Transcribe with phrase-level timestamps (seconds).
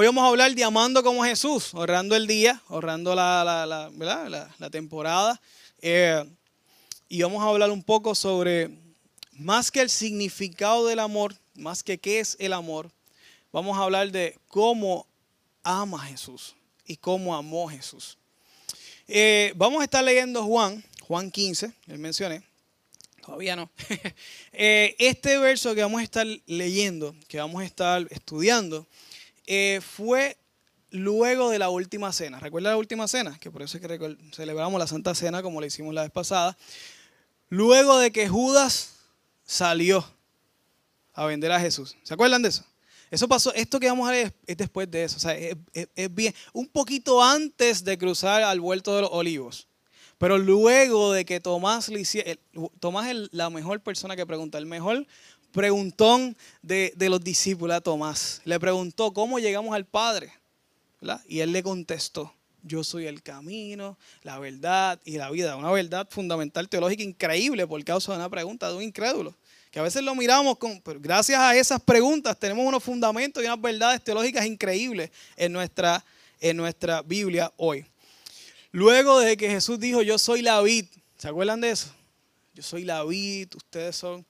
[0.00, 5.40] Hoy vamos a hablar de amando como Jesús, ahorrando el día, ahorrando la, la, temporada.
[5.82, 6.24] Eh,
[7.08, 8.70] y vamos a hablar un poco sobre,
[9.32, 12.92] más que el significado del amor, más que qué es el amor,
[13.50, 15.04] vamos a hablar de cómo
[15.64, 16.54] ama Jesús
[16.86, 18.18] y cómo amó Jesús.
[19.08, 22.44] Eh, vamos a estar leyendo Juan, Juan 15, les mencioné,
[23.20, 23.68] todavía no.
[24.52, 28.86] Eh, este verso que vamos a estar leyendo, que vamos a estar estudiando,
[29.50, 30.36] eh, fue
[30.90, 32.38] luego de la última cena.
[32.38, 33.38] ¿Recuerda la última cena?
[33.40, 36.54] Que por eso es que celebramos la Santa Cena como le hicimos la vez pasada.
[37.48, 38.96] Luego de que Judas
[39.46, 40.04] salió
[41.14, 41.96] a vender a Jesús.
[42.02, 42.62] ¿Se acuerdan de eso?
[43.10, 45.16] Eso pasó, esto que vamos a ver es, después de eso.
[45.16, 45.56] O sea, es,
[46.14, 49.66] bien, un poquito antes de cruzar al vuelto de los olivos.
[50.18, 52.38] Pero luego de que Tomás le hiciera,
[52.80, 55.06] Tomás es la mejor persona que pregunta, el mejor
[55.52, 58.40] preguntón de, los discípulos a Tomás.
[58.44, 60.32] Le preguntó, ¿cómo llegamos al Padre?
[61.26, 65.56] Y él le contestó, yo soy el camino, la verdad y la vida.
[65.56, 69.34] Una verdad fundamental teológica increíble por causa de una pregunta de un incrédulo.
[69.70, 73.46] Que a veces lo miramos con, pero gracias a esas preguntas tenemos unos fundamentos y
[73.46, 76.04] unas verdades teológicas increíbles en nuestra,
[76.40, 77.84] en nuestra Biblia hoy.
[78.70, 81.88] Luego de que Jesús dijo, yo soy la vid, ¿se acuerdan de eso?
[82.54, 84.26] Yo soy la vid, ustedes son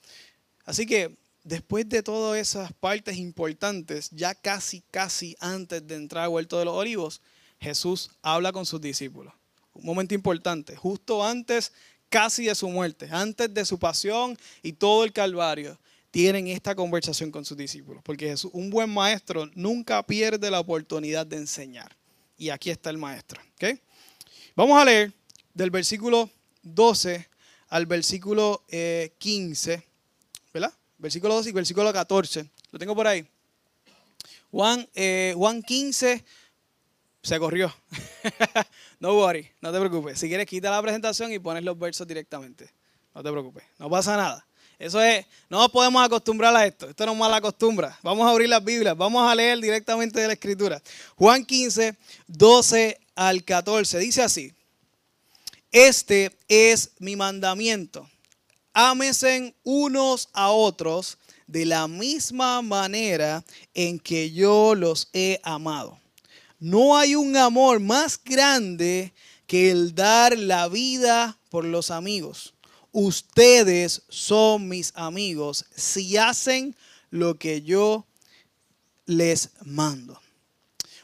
[0.69, 6.29] Así que después de todas esas partes importantes, ya casi, casi antes de entrar al
[6.29, 7.23] huerto de los olivos,
[7.59, 9.33] Jesús habla con sus discípulos.
[9.73, 11.73] Un momento importante, justo antes
[12.11, 15.79] casi de su muerte, antes de su pasión y todo el calvario,
[16.11, 18.03] tienen esta conversación con sus discípulos.
[18.05, 21.97] Porque Jesús, un buen maestro nunca pierde la oportunidad de enseñar.
[22.37, 23.41] Y aquí está el maestro.
[24.55, 25.15] Vamos a leer
[25.55, 26.29] del versículo
[26.63, 27.27] 12
[27.69, 28.63] al versículo
[29.17, 29.88] 15 eh, ¿verdad?
[30.99, 32.51] Versículo 12 y versículo 14.
[32.73, 33.27] Lo tengo por ahí.
[34.51, 36.25] Juan, eh, Juan 15
[37.23, 37.75] se corrió.
[39.01, 40.19] no worry, no te preocupes.
[40.19, 42.71] Si quieres, quita la presentación y pones los versos directamente.
[43.15, 44.45] No te preocupes, no pasa nada.
[44.79, 46.89] Eso es, no nos podemos acostumbrar a esto.
[46.89, 47.89] Esto no es mala costumbre.
[48.03, 50.81] Vamos a abrir las Biblias, vamos a leer directamente de la Escritura.
[51.17, 51.97] Juan 15,
[52.29, 53.99] 12 al 14.
[53.99, 54.53] Dice así:
[55.73, 58.09] Este es mi mandamiento
[58.79, 61.19] ámesen unos a otros
[61.49, 63.45] de la misma manera
[63.75, 65.99] en que yo los he amado.
[66.61, 69.13] No hay un amor más grande
[69.49, 72.55] que el dar la vida por los amigos.
[72.93, 76.77] Ustedes son mis amigos si hacen
[77.11, 78.07] lo que yo
[79.07, 80.21] les mando.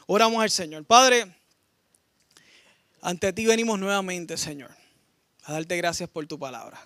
[0.07, 0.85] Oramos al Señor.
[0.85, 1.35] Padre,
[3.01, 4.71] ante ti venimos nuevamente, Señor,
[5.43, 6.79] a darte gracias por tu palabra.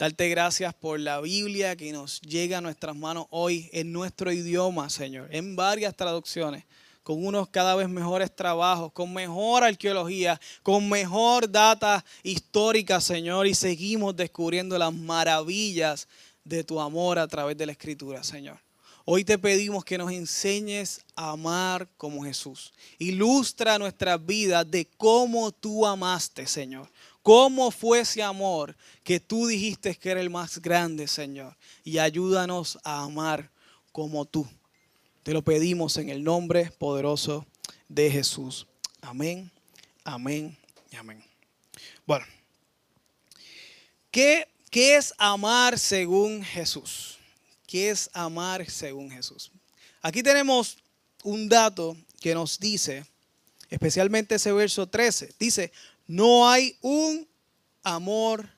[0.00, 4.88] Darte gracias por la Biblia que nos llega a nuestras manos hoy en nuestro idioma,
[4.88, 6.64] Señor, en varias traducciones,
[7.02, 13.54] con unos cada vez mejores trabajos, con mejor arqueología, con mejor data histórica, Señor, y
[13.54, 16.08] seguimos descubriendo las maravillas
[16.44, 18.56] de tu amor a través de la Escritura, Señor.
[19.04, 22.72] Hoy te pedimos que nos enseñes a amar como Jesús.
[22.98, 26.88] Ilustra nuestra vida de cómo tú amaste, Señor.
[27.22, 31.56] ¿Cómo fue ese amor que tú dijiste que era el más grande, Señor?
[31.84, 33.50] Y ayúdanos a amar
[33.92, 34.48] como tú.
[35.22, 37.46] Te lo pedimos en el nombre poderoso
[37.88, 38.66] de Jesús.
[39.02, 39.50] Amén,
[40.02, 40.56] amén
[40.90, 41.22] y amén.
[42.06, 42.24] Bueno,
[44.10, 47.18] ¿qué, qué es amar según Jesús?
[47.66, 49.52] ¿Qué es amar según Jesús?
[50.00, 50.78] Aquí tenemos
[51.22, 53.04] un dato que nos dice,
[53.68, 55.70] especialmente ese verso 13, dice,
[56.10, 57.28] no hay un
[57.84, 58.50] amor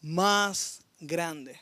[0.00, 1.60] más grande.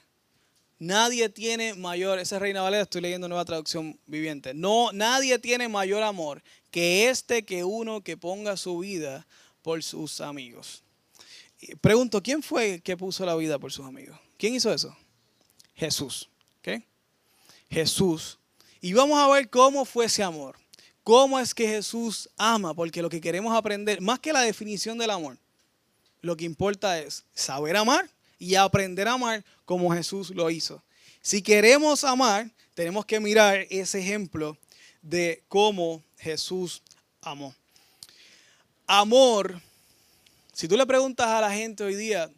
[0.78, 4.54] Nadie tiene mayor, esa es Reina Valera, estoy leyendo nueva traducción viviente.
[4.54, 9.26] No, nadie tiene mayor amor que este que uno que ponga su vida
[9.62, 10.84] por sus amigos.
[11.80, 14.16] Pregunto, ¿quién fue que puso la vida por sus amigos?
[14.38, 14.96] ¿Quién hizo eso?
[15.74, 16.30] Jesús.
[16.60, 16.84] ¿okay?
[17.68, 18.38] Jesús.
[18.80, 20.61] Y vamos a ver cómo fue ese amor.
[21.02, 22.74] ¿Cómo es que Jesús ama?
[22.74, 25.36] Porque lo que queremos aprender, más que la definición del amor,
[26.20, 30.82] lo que importa es saber amar y aprender a amar como Jesús lo hizo.
[31.20, 34.56] Si queremos amar, tenemos que mirar ese ejemplo
[35.02, 36.82] de cómo Jesús
[37.20, 37.54] amó.
[38.86, 39.60] Amor,
[40.52, 42.30] si tú le preguntas a la gente hoy día,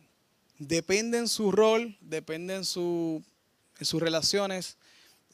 [0.59, 3.23] depende en su rol, depende en, su,
[3.79, 4.77] en sus relaciones,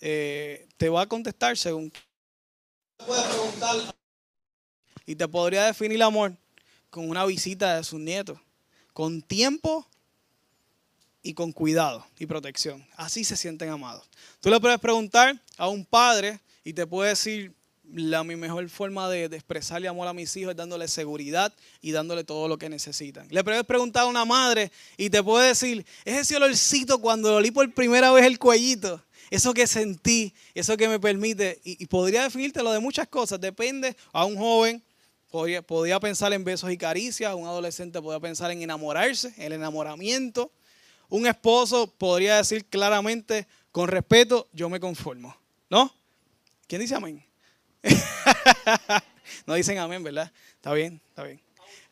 [0.01, 1.93] eh, te va a contestar según
[5.07, 6.37] y te podría definir el amor
[6.89, 8.39] con una visita de sus nietos,
[8.93, 9.87] con tiempo
[11.23, 12.87] y con cuidado y protección.
[12.97, 14.09] Así se sienten amados.
[14.41, 17.55] Tú le puedes preguntar a un padre y te puede decir
[17.93, 22.25] la, mi mejor forma de, expresarle amor a mis hijos es dándole seguridad y dándole
[22.25, 23.27] todo lo que necesitan.
[23.31, 27.51] Le puedes preguntar a una madre y te puede decir, es ese olorcito cuando olí
[27.51, 32.63] por primera vez el cuellito, eso que sentí, eso que me permite, y, podría definirte
[32.63, 34.83] lo de muchas cosas, depende a un joven.
[35.31, 40.51] Podría, podría pensar en besos y caricias, un adolescente podría pensar en enamorarse, el enamoramiento.
[41.09, 45.37] Un esposo podría decir claramente, con respeto, yo me conformo.
[45.69, 45.95] ¿No?
[46.67, 47.25] ¿Quién dice amén?
[49.47, 50.33] no dicen amén, ¿verdad?
[50.57, 51.41] Está bien, está bien.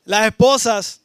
[0.05, 1.00] Las esposas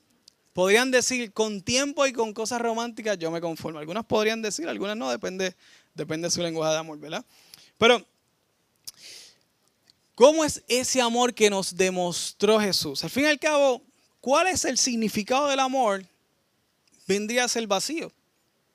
[0.53, 3.79] podrían decir con tiempo y con cosas románticas yo me conformo.
[3.79, 5.55] Algunas podrían decir, algunas no, depende,
[5.93, 7.25] depende de su lenguaje de amor, ¿verdad?
[7.77, 8.05] Pero,
[10.15, 13.03] ¿cómo es ese amor que nos demostró Jesús?
[13.03, 13.81] Al fin y al cabo,
[14.21, 16.05] ¿cuál es el significado del amor?
[17.07, 18.11] Vendría a ser vacío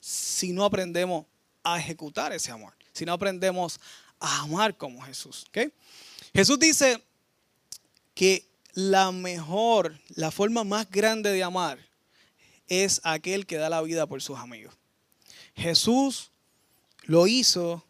[0.01, 1.27] si no aprendemos
[1.63, 3.81] a ejecutar ese amor, si no aprendemos
[4.21, 5.47] a amar como Jesús.
[6.35, 7.03] Jesús dice
[8.15, 11.79] que la mejor, la forma más grande de amar
[12.69, 14.75] es aquel que da la vida por sus amigos.
[15.55, 16.31] Jesús
[17.09, 17.83] lo hizo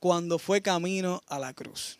[0.00, 1.96] cuando fue camino a la cruz.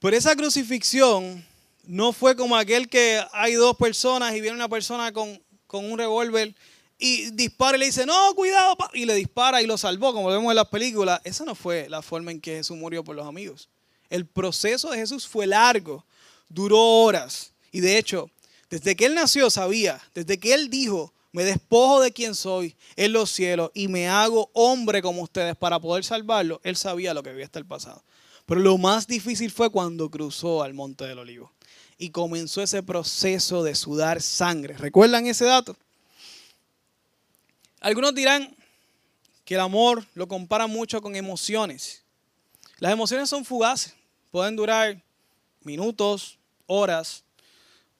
[0.00, 1.44] Pero esa crucifixión
[1.84, 5.98] no fue como aquel que hay dos personas y viene una persona con, con un
[5.98, 6.54] revólver
[6.96, 10.50] y dispara y le dice, no, cuidado, y le dispara y lo salvó, como vemos
[10.50, 11.20] en las películas.
[11.24, 13.68] Esa no fue la forma en que Jesús murió por los amigos.
[14.08, 16.04] El proceso de Jesús fue largo,
[16.48, 17.52] duró horas.
[17.72, 18.30] Y de hecho,
[18.70, 23.12] desde que él nació sabía, desde que él dijo, me despojo de quien soy en
[23.12, 27.28] los cielos y me hago hombre como ustedes para poder salvarlo, él sabía lo que
[27.28, 28.02] había hasta el pasado.
[28.46, 31.52] Pero lo más difícil fue cuando cruzó al monte del olivo
[31.98, 34.78] y comenzó ese proceso de sudar sangre.
[34.78, 35.76] ¿Recuerdan ese dato?
[37.80, 38.56] Algunos dirán
[39.44, 42.02] que el amor lo compara mucho con emociones.
[42.78, 43.94] Las emociones son fugaces,
[44.30, 45.02] pueden durar
[45.64, 47.24] minutos, horas,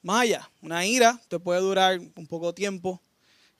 [0.01, 0.49] más allá.
[0.59, 2.99] Una ira te puede durar un poco tiempo,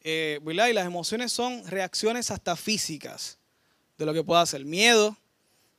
[0.09, 3.37] eh, Y las emociones son reacciones hasta físicas
[3.97, 5.17] de lo que pueda ser miedo,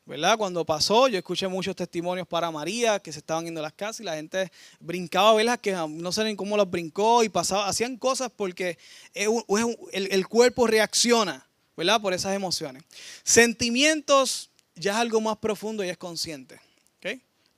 [0.05, 0.37] ¿verdad?
[0.37, 4.01] Cuando pasó, yo escuché muchos testimonios para María que se estaban yendo a las casas
[4.01, 7.69] y la gente brincaba a verlas que no sé ni cómo los brincó y pasaba,
[7.69, 8.77] hacían cosas porque
[9.15, 11.99] el, cuerpo reacciona, ¿verdad?
[11.99, 12.83] Por esas emociones.
[13.23, 16.61] Sentimientos ya es algo más profundo y es consciente.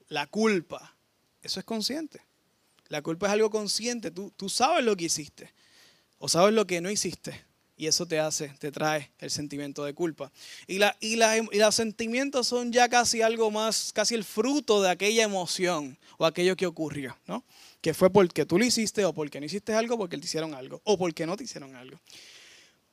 [0.09, 0.95] La culpa,
[1.43, 2.21] eso es consciente.
[2.89, 5.53] La culpa es algo consciente, tú, tú sabes lo que hiciste
[6.21, 7.51] o sabes lo que no hiciste
[7.81, 10.31] y eso te hace, te trae el sentimiento de culpa.
[10.67, 10.95] Y, la,
[11.51, 16.57] los sentimientos son ya casi algo más, casi el fruto de aquella emoción o aquello
[16.57, 17.43] que ocurrió, ¿no?
[17.81, 20.83] Que fue porque tú lo hiciste o porque no hiciste algo, porque te hicieron algo
[20.85, 21.99] o porque no te hicieron algo.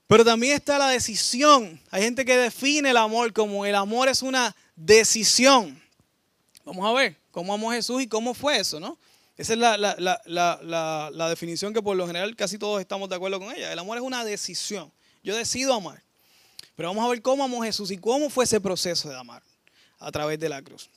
[0.07, 1.81] Pero también está la decisión.
[1.91, 5.81] Hay gente que define el amor como el amor es una decisión.
[6.63, 8.97] Vamos a ver cómo amó Jesús y cómo fue eso, ¿no?
[9.37, 13.71] Esa es la, definición que por lo general casi todos estamos de acuerdo con ella.
[13.71, 14.91] El amor es una decisión.
[15.23, 16.01] Yo decido amar.
[16.75, 19.43] Pero vamos a ver cómo amó Jesús y cómo fue ese proceso de amar
[19.99, 20.89] a través de la cruz.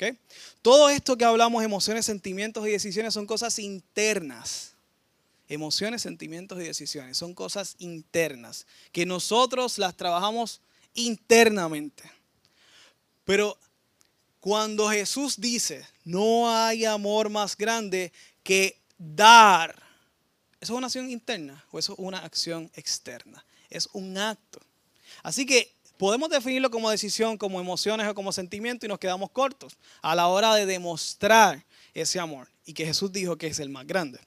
[0.62, 4.74] Todo esto que hablamos, emociones, sentimientos y decisiones, son cosas internas.
[5.48, 10.60] Emociones, sentimientos y decisiones son cosas internas que nosotros las trabajamos
[10.94, 12.04] internamente.
[13.24, 13.58] Pero
[14.38, 18.12] cuando Jesús dice, no hay amor más grande
[18.50, 19.80] que dar.
[20.60, 23.46] ¿Eso es una acción interna o eso es una acción externa?
[23.68, 24.58] Es un acto.
[25.22, 29.78] Así que podemos definirlo como decisión, como emociones o como sentimiento y nos quedamos cortos
[30.02, 31.64] a la hora de demostrar
[31.94, 34.18] ese amor y que Jesús dijo que es el más grande.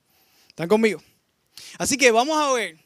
[0.47, 1.03] ¿Están conmigo?
[1.77, 2.79] Así que vamos a ver,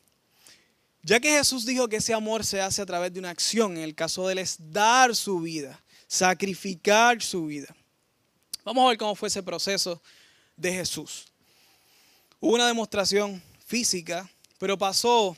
[1.04, 3.84] ya que Jesús dijo que ese amor se hace a través de una acción, en
[3.84, 7.76] el caso de él es dar su vida, sacrificar su vida.
[8.64, 10.02] Vamos a ver cómo fue ese proceso
[10.58, 11.28] de Jesús.
[12.40, 15.38] Hubo una demostración física, pero pasó,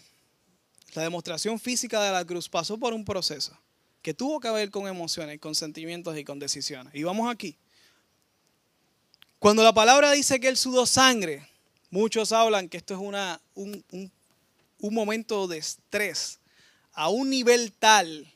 [0.94, 3.58] la demostración física de la cruz pasó por un proceso
[4.02, 6.96] que tuvo que ver con emociones, con sentimientos y con decisiones.
[6.96, 7.58] Y vamos aquí.
[9.38, 11.48] Cuando la palabra dice que él sudó sangre,
[11.90, 13.84] muchos hablan que esto es una, un,
[14.80, 16.40] un momento de estrés
[16.94, 18.34] a un nivel tal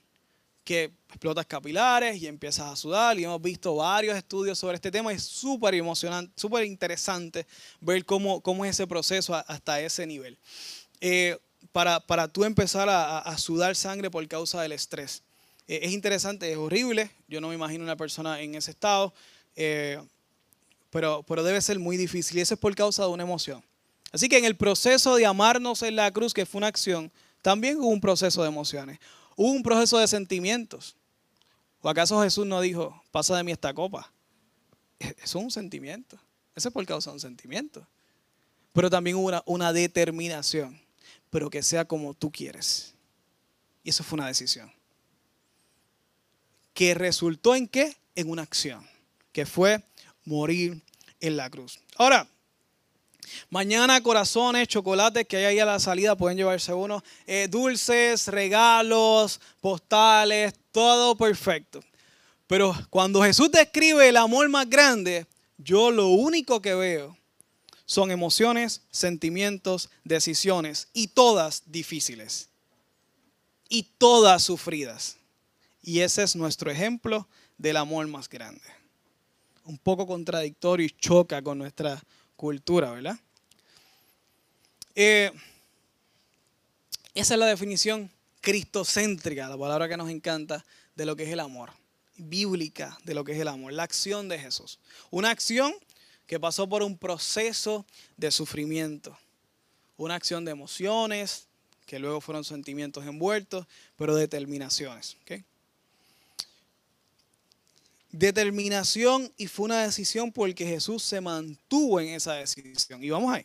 [0.64, 3.20] que explotas capilares y empiezas a sudar.
[3.20, 5.12] Y hemos visto varios estudios sobre este tema.
[5.12, 7.46] Es súper emocionante, súper interesante
[7.82, 10.38] ver cómo, cómo es ese proceso hasta ese nivel.
[11.02, 11.38] Eh,
[11.72, 15.24] para, para, tú empezar a, sudar sangre por causa del estrés.
[15.68, 17.12] Eh, es interesante, es horrible.
[17.28, 19.14] Yo no me imagino una persona en ese estado.
[19.56, 20.00] Eh,
[20.90, 22.38] pero, pero debe ser muy difícil.
[22.38, 23.64] Y eso es por causa de una emoción.
[24.12, 27.80] Así que en el proceso de amarnos en la cruz, que fue una acción, también
[27.80, 29.00] hubo un proceso de emociones.
[29.36, 30.96] Hubo un proceso de sentimientos.
[31.82, 34.12] ¿O acaso Jesús no dijo, pasa de mí esta copa?
[35.00, 36.18] E, eso es un sentimiento.
[36.56, 37.86] Eso es por causa de un sentimiento.
[38.72, 40.80] Pero también hubo una, una determinación.
[41.30, 42.94] Pero que sea como tú quieres.
[43.84, 44.72] Y eso fue una decisión.
[46.74, 47.98] Que resultó en qué?
[48.16, 48.88] En una acción.
[49.32, 49.84] Que fue
[50.26, 50.82] morir
[51.20, 51.80] en la cruz.
[51.98, 52.28] Ahora,
[53.50, 57.04] Mañana corazones, chocolates que hay ahí a la salida pueden llevarse uno.
[57.26, 61.84] Eh, dulces, regalos, postales, todo perfecto.
[62.48, 65.26] Pero cuando Jesús describe el amor más grande,
[65.58, 67.18] yo lo único que veo
[67.86, 72.50] son emociones, sentimientos, decisiones y todas difíciles.
[73.70, 75.18] Y todas sufridas.
[75.82, 77.28] Y ese es nuestro ejemplo
[77.58, 78.62] del amor más grande.
[79.66, 82.02] Un poco contradictorio y choca con nuestra
[82.36, 83.20] cultura, ¿verdad?
[84.96, 85.32] Eh,
[87.14, 88.12] esa es la definición
[88.42, 91.72] cristocéntrica, la palabra que nos encanta, de lo que es el amor.
[92.16, 94.80] Bíblica de lo que es el amor, la acción de Jesús.
[95.10, 95.74] Una acción
[96.28, 97.86] que pasó por un proceso
[98.18, 99.18] de sufrimiento.
[99.98, 101.48] Una acción de emociones,
[101.86, 105.18] que luego fueron sentimientos envueltos, pero determinaciones.
[108.14, 113.04] Determinación y fue una decisión porque Jesús se mantuvo en esa decisión.
[113.04, 113.44] Y vamos ahí.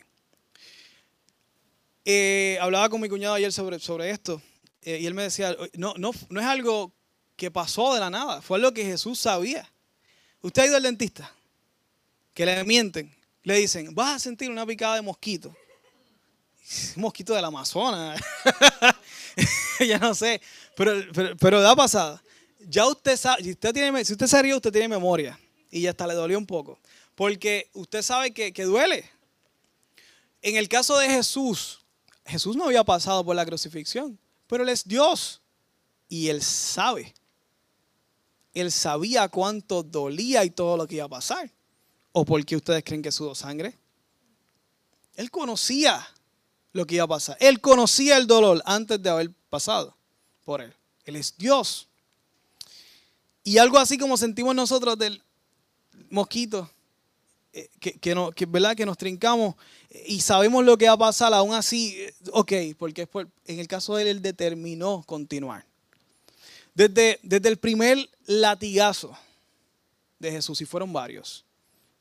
[2.05, 4.41] Eh, hablaba con mi cuñado ayer sobre, sobre esto
[4.81, 6.93] eh, y él me decía, no, no, no es algo
[7.35, 9.69] que pasó de la nada, fue algo que Jesús sabía.
[10.41, 11.33] Usted ha ido al dentista,
[12.33, 15.55] que le mienten, le dicen, vas a sentir una picada de mosquito.
[16.95, 18.21] mosquito del Amazonas,
[19.79, 20.41] ya no sé,
[20.75, 20.93] pero,
[21.39, 22.21] pero, da pasada.
[22.59, 25.39] Ya usted sabe, si usted, tiene, usted se ríe, usted tiene memoria
[25.71, 26.79] y ya hasta le dolió un poco,
[27.15, 29.09] porque usted sabe que, que duele.
[30.41, 31.79] En el caso de Jesús,
[32.25, 35.41] Jesús no había pasado por la crucifixión, pero Él es Dios
[36.07, 37.13] y Él sabe.
[38.53, 41.51] Él sabía cuánto dolía y todo lo que iba a pasar.
[42.11, 43.77] ¿O por qué ustedes creen que sudó sangre?
[45.15, 46.07] Él conocía
[46.71, 47.37] lo que iba a pasar.
[47.39, 49.95] Él conocía el dolor antes de haber pasado
[50.43, 50.73] por Él.
[51.03, 51.88] Él es Dios.
[53.49, 55.23] Y algo así como sentimos nosotros del
[56.11, 56.69] mosquito
[57.51, 58.75] eh, que, no, que, ¿verdad?
[58.75, 59.55] que nos trincamos
[60.05, 63.09] y sabemos lo que va a pasar, aún así, eh, ok, porque
[63.47, 65.65] en el caso de él, él determinó continuar.
[66.75, 69.17] Desde, desde el primer latigazo
[70.19, 71.43] de Jesús, y fueron varios,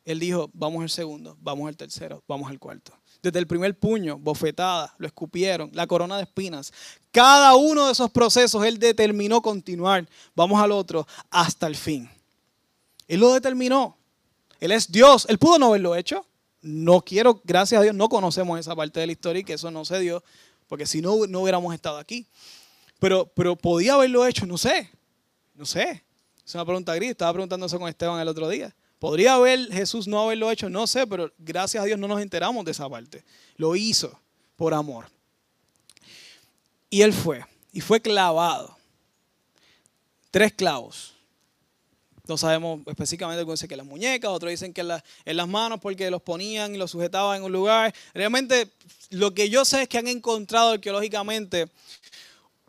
[0.04, 2.92] él dijo, vamos al segundo, vamos al tercero, vamos al cuarto.
[3.22, 6.72] Desde el primer puño, bofetada, lo escupieron, la corona de espinas.
[7.10, 12.08] Cada uno de esos procesos él determinó continuar, vamos al otro, hasta el fin.
[13.08, 13.96] Él lo determinó.
[14.60, 15.26] Él es Dios.
[15.28, 16.24] Él pudo no haberlo hecho.
[16.60, 19.70] No quiero, gracias a Dios, no conocemos esa parte de la historia y que eso
[19.70, 20.24] no se dio,
[20.66, 22.26] porque si no, no hubiéramos estado aquí.
[22.98, 24.90] Pero, pero podía haberlo hecho, no sé.
[25.54, 26.02] No sé.
[26.44, 27.10] Es una pregunta gris.
[27.10, 28.74] Estaba preguntando eso con Esteban el otro día.
[28.98, 30.68] ¿Podría haber Jesús no haberlo hecho?
[30.68, 33.24] No sé, pero gracias a Dios no nos enteramos de esa parte.
[33.56, 34.18] Lo hizo
[34.56, 35.06] por amor.
[36.90, 37.44] Y él fue.
[37.72, 38.76] Y fue clavado.
[40.30, 41.14] Tres clavos.
[42.26, 46.10] No sabemos específicamente cómo dice que las muñecas, otros dicen que en, las manos porque
[46.10, 47.94] los ponían y los sujetaban en un lugar.
[48.12, 48.68] Realmente
[49.10, 51.70] lo que yo sé es que han encontrado arqueológicamente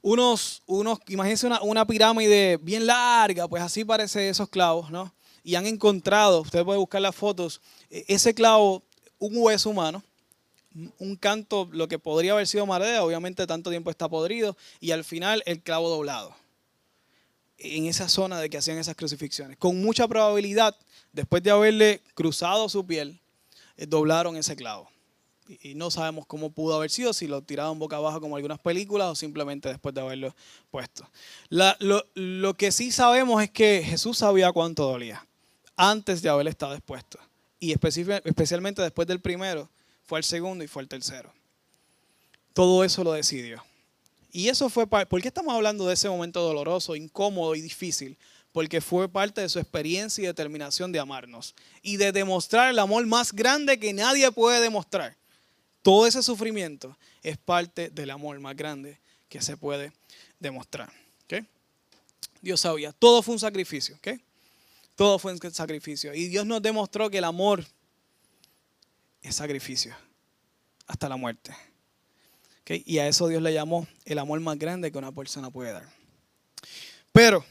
[0.01, 5.13] unos, unos imagínense una, una pirámide bien larga, pues así parece esos clavos, ¿no?
[5.50, 8.84] Y han encontrado, usted puede buscar las fotos, e, ese clavo,
[9.18, 10.03] un hueso humano,
[11.00, 15.03] un canto, lo que podría haber sido madera, obviamente tanto tiempo está podrido, y al
[15.03, 16.36] final el clavo doblado
[17.58, 19.58] en esa zona de que hacían esas crucifixiones.
[19.58, 20.75] Con mucha probabilidad,
[21.13, 23.20] después de haberle cruzado su piel,
[23.75, 24.88] eh, doblaron ese clavo.
[25.63, 29.08] Y, no sabemos cómo pudo haber sido, si lo tiraron boca abajo como algunas películas
[29.08, 30.36] o simplemente después de haberlo
[30.70, 31.10] puesto.
[31.50, 35.25] lo, lo, que sí sabemos es que Jesús sabía cuánto dolía
[35.79, 37.17] antes de haber estado expuesto.
[37.57, 39.69] Y especialmente después del primero,
[40.03, 41.31] fue el segundo y fue el tercero.
[42.51, 43.63] Todo eso lo decidió.
[44.29, 48.17] Y eso fue, ¿por qué estamos hablando de ese momento doloroso, incómodo y difícil?
[48.51, 53.05] Porque fue parte de su experiencia y determinación de amarnos y de demostrar el amor
[53.05, 55.15] más grande que nadie puede demostrar.
[55.81, 59.93] Todo ese sufrimiento es parte del amor más grande que se puede
[60.39, 60.91] demostrar.
[62.41, 63.98] Dios sabía, todo fue un sacrificio.
[65.00, 66.13] Todo fue un sacrificio.
[66.13, 67.63] Y Dios nos demostró que el amor
[69.22, 69.96] es sacrificio
[70.88, 71.56] hasta la muerte.
[72.65, 75.88] Y a eso Dios le llamó el amor más grande que una persona puede dar.
[77.13, 77.46] Pero,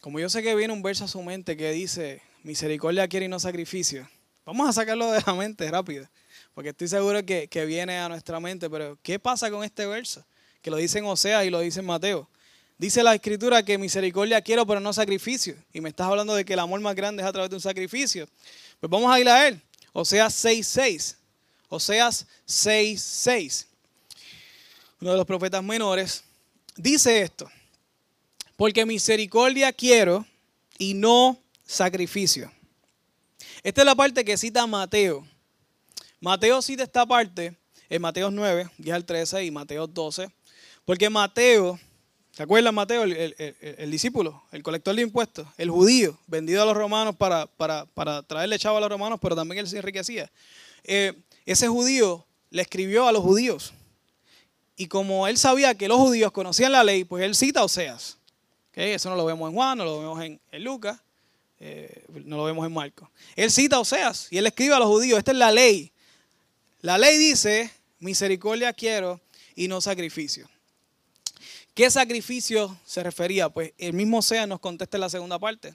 [0.00, 3.28] como yo sé que viene un verso a su mente que dice, misericordia quiere y
[3.28, 4.10] no sacrificio,
[4.44, 6.10] vamos a sacarlo de la mente rápido,
[6.52, 10.26] porque estoy seguro que, viene a nuestra mente, pero ¿qué pasa con este verso?
[10.62, 12.28] Que lo dice en Osea y lo dice en Mateo.
[12.80, 15.54] Dice la escritura que misericordia quiero, pero no sacrificio.
[15.70, 17.60] Y me estás hablando de que el amor más grande es a través de un
[17.60, 18.26] sacrificio.
[18.80, 19.60] Pues vamos a ir a él.
[19.92, 21.14] Oseas 6.6.
[21.68, 23.66] Oseas 6.6.
[24.98, 26.24] Uno de los profetas menores.
[26.74, 27.50] Dice esto.
[28.56, 30.24] Porque misericordia quiero
[30.78, 32.50] y no sacrificio.
[33.62, 35.28] Esta es la parte que cita Mateo.
[36.18, 37.54] Mateo cita esta parte
[37.90, 40.30] en Mateo 9, 10 al 13 y Mateo 12.
[40.86, 41.78] Porque Mateo
[42.40, 47.14] ¿Se acuerdan Mateo, el, discípulo, el colector de impuestos, el judío, vendido a los romanos
[47.14, 50.30] para, para, traerle chavo a los romanos, pero también él se enriquecía?
[50.84, 51.12] Eh,
[51.44, 53.74] ese judío le escribió a los judíos.
[54.74, 58.16] Y como él sabía que los judíos conocían la ley, pues él cita Oseas.
[58.72, 60.98] Eso no lo vemos en Juan, no lo vemos en, Lucas,
[61.58, 63.06] eh, no lo vemos en Marcos.
[63.36, 65.92] Él cita Oseas y él escribe a los judíos, esta es la ley.
[66.80, 69.20] La ley dice, misericordia quiero
[69.54, 70.48] y no sacrificio.
[71.74, 73.48] ¿Qué sacrificio se refería?
[73.48, 75.74] Pues el mismo sea nos contesta en la segunda parte.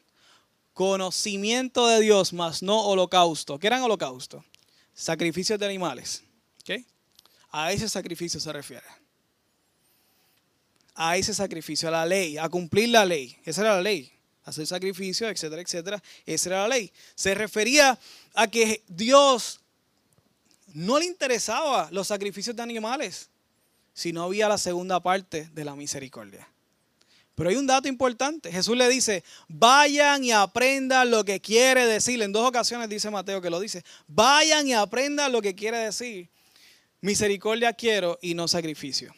[0.74, 3.58] Conocimiento de Dios, más no holocausto.
[3.58, 4.44] ¿Qué eran holocaustos?
[4.94, 6.22] Sacrificios de animales.
[7.58, 8.86] A ese sacrificio se refiere.
[10.94, 13.38] A ese sacrificio, a la ley, a cumplir la ley.
[13.46, 14.12] Esa era la ley.
[14.44, 16.04] Hacer sacrificio, etcétera, etcétera.
[16.25, 16.92] Esa era la ley.
[17.16, 17.98] Se refería
[18.34, 19.62] a que Dios
[20.74, 23.30] no le interesaba los sacrificios de animales
[23.96, 26.48] si no había la segunda parte de la misericordia.
[27.34, 28.52] Pero hay un dato importante.
[28.52, 32.22] Jesús le dice, vayan y aprendan lo que quiere decir.
[32.22, 33.84] En dos ocasiones dice Mateo que lo dice.
[34.08, 36.30] Vayan y aprendan lo que quiere decir.
[37.00, 39.14] Misericordia quiero y no sacrificio.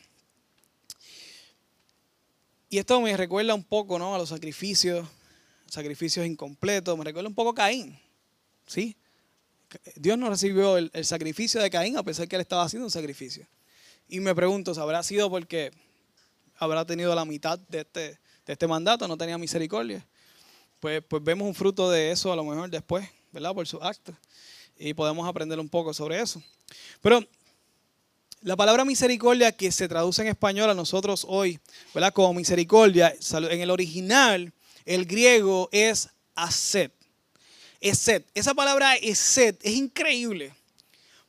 [2.69, 4.13] Y esto me recuerda un poco ¿no?
[4.13, 5.07] a los sacrificios,
[5.67, 6.95] sacrificios incompletos.
[6.97, 7.99] Me recuerda un poco a Caín.
[8.67, 8.95] ¿Sí?
[9.95, 13.47] Dios no recibió el, sacrificio de Caín a pesar que él estaba haciendo un sacrificio.
[14.07, 15.71] Y me pregunto, ¿habrá sido porque
[16.57, 19.07] habrá tenido la mitad de este, de este mandato?
[19.07, 20.05] ¿No tenía misericordia?
[20.79, 23.53] Pues, pues vemos un fruto de eso a lo mejor después, ¿verdad?
[23.53, 24.15] Por su acto.
[24.77, 26.41] Y podemos aprender un poco sobre eso.
[27.01, 27.25] Pero
[28.41, 31.59] la palabra misericordia que se traduce en español a nosotros hoy,
[31.93, 32.13] ¿verdad?
[32.13, 33.13] Como misericordia,
[33.49, 34.53] en el original,
[34.85, 36.93] el griego es aset.
[37.81, 38.25] Eset.
[38.33, 40.53] Esa palabra eset es increíble.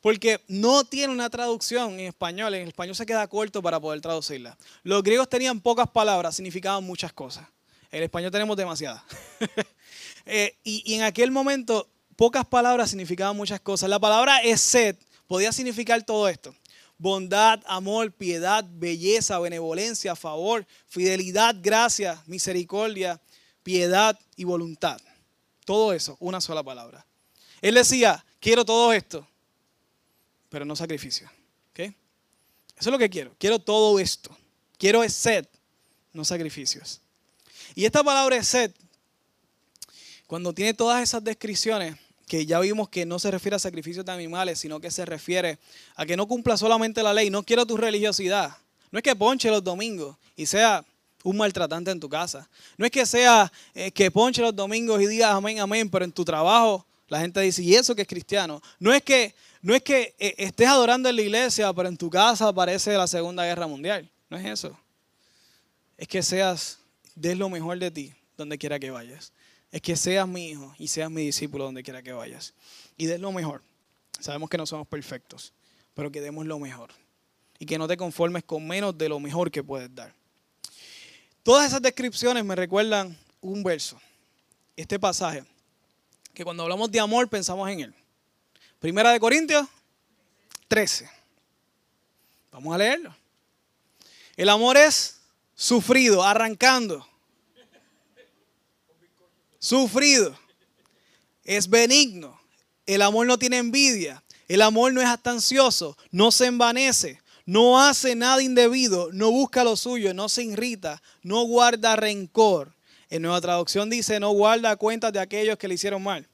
[0.01, 2.55] Porque no tiene una traducción en español.
[2.55, 4.57] En español se queda corto para poder traducirla.
[4.83, 7.47] Los griegos tenían pocas palabras, significaban muchas cosas.
[7.91, 9.03] En español tenemos demasiadas.
[10.31, 13.89] Eh, y, en aquel momento, pocas palabras significaban muchas cosas.
[13.89, 16.55] La palabra eset podía significar todo esto.
[16.99, 23.23] Bondad, amor, piedad, belleza, benevolencia, favor, fidelidad, gracia, misericordia,
[23.63, 25.01] piedad y voluntad.
[25.65, 27.07] Todo eso, una sola palabra.
[27.63, 29.27] Él decía, quiero todo esto
[30.49, 31.31] pero no sacrificio.
[31.73, 31.95] ¿okay?
[32.79, 33.35] Eso es lo que quiero.
[33.39, 34.37] Quiero todo esto.
[34.79, 35.47] Quiero es sed,
[36.13, 37.01] no sacrificios.
[37.75, 38.73] Y esta palabra es sed,
[40.27, 41.97] cuando tiene todas esas descripciones,
[42.29, 45.59] que ya vimos que no se refiere a sacrificios de animales, sino que se refiere
[45.97, 47.31] a que no cumpla solamente la ley.
[47.31, 48.57] No quiero tu religiosidad.
[48.91, 50.85] No es que ponche los domingos y sea
[51.25, 52.49] un maltratante en tu casa.
[52.77, 56.13] No es que sea eh, que ponche los domingos y digas amén, amén, pero en
[56.13, 58.61] tu trabajo la gente dice, ¿y eso que es cristiano?
[58.79, 62.09] No es que no es que eh, estés adorando en la iglesia, pero en tu
[62.09, 64.09] casa aparece la Segunda Guerra Mundial.
[64.31, 64.79] No es eso.
[65.97, 66.79] Es que seas,
[67.15, 69.33] des lo mejor de ti donde quiera que vayas.
[69.73, 72.55] Es que seas mi hijo y seas mi discípulo donde quiera que vayas.
[72.97, 73.63] Y des lo mejor.
[74.21, 75.53] Sabemos que no somos perfectos,
[75.95, 76.91] pero que demos lo mejor.
[77.59, 80.15] Y que no te conformes con menos de lo mejor que puedes dar.
[81.43, 84.01] Todas esas descripciones me recuerdan un verso,
[84.77, 85.45] este pasaje,
[86.35, 87.95] que cuando hablamos de amor pensamos en él.
[88.79, 89.67] Primera de Corintios
[90.69, 91.11] 13.
[92.53, 93.15] Vamos a leerlo.
[94.37, 95.21] El amor es
[95.55, 97.07] sufrido, arrancando.
[99.59, 100.39] Sufrido.
[101.45, 102.41] Es benigno.
[102.87, 104.23] El amor no tiene envidia.
[104.49, 109.77] El amor no es ansioso, no se envanece, no hace nada indebido, no busca lo
[109.77, 112.75] suyo, no se irrita, no guarda rencor.
[113.11, 116.29] En nueva traducción dice, no guarda cuentas de aquellos que le hicieron mal.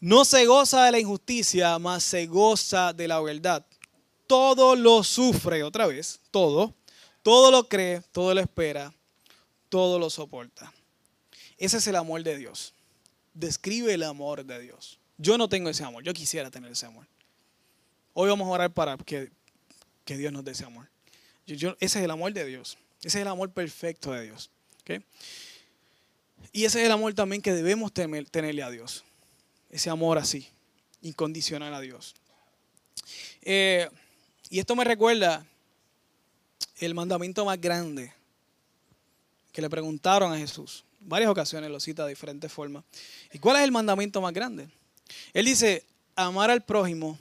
[0.00, 3.64] No se goza de la injusticia, mas se goza de la verdad.
[4.26, 6.74] Todo lo sufre, otra vez, todo.
[7.22, 8.92] Todo lo cree, todo lo espera,
[9.70, 10.70] todo lo soporta.
[11.56, 12.74] Ese es el amor de Dios.
[13.32, 14.98] Describe el amor de Dios.
[15.16, 17.06] Yo no tengo ese amor, yo quisiera tener ese amor.
[18.12, 19.30] Hoy vamos a orar para que,
[20.06, 20.86] Dios nos dé ese amor.
[21.46, 22.76] ese es el amor de Dios.
[23.00, 24.50] Ese es el amor perfecto de Dios.
[26.52, 29.04] Y ese es el amor también que debemos tenerle a Dios
[29.74, 30.46] ese amor así,
[31.02, 32.14] incondicional a Dios.
[33.42, 33.88] Eh,
[34.48, 35.44] y esto me recuerda
[36.78, 38.12] el mandamiento más grande
[39.52, 40.84] que le preguntaron a Jesús.
[41.00, 42.84] Varias ocasiones lo cita de diferentes formas.
[43.32, 44.68] ¿Y cuál es el mandamiento más grande?
[45.32, 47.18] Él dice, amar al prójimo,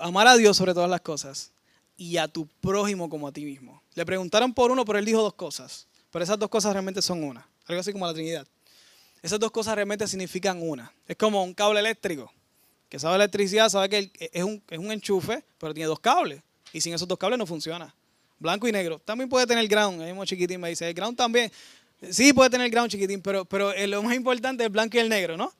[0.00, 1.50] amar a Dios sobre todas las cosas
[1.96, 3.82] y a tu prójimo como a ti mismo.
[3.94, 5.88] Le preguntaron por uno, pero él dijo dos cosas.
[6.12, 7.46] Pero esas dos cosas realmente son una.
[7.66, 8.46] Algo así como la Trinidad.
[9.22, 10.92] Esas dos cosas realmente significan una.
[11.06, 12.32] Es como un cable eléctrico.
[12.88, 16.42] Que sabe electricidad, sabe que es un, es un enchufe, pero tiene dos cables.
[16.72, 17.94] Y sin esos dos cables no funciona.
[18.38, 18.98] Blanco y negro.
[18.98, 20.00] También puede tener ground.
[20.00, 21.50] El mismo chiquitín me dice, el ground también.
[22.10, 25.08] Sí, puede tener ground chiquitín, pero, pero lo más importante es el blanco y el
[25.08, 25.52] negro, ¿no?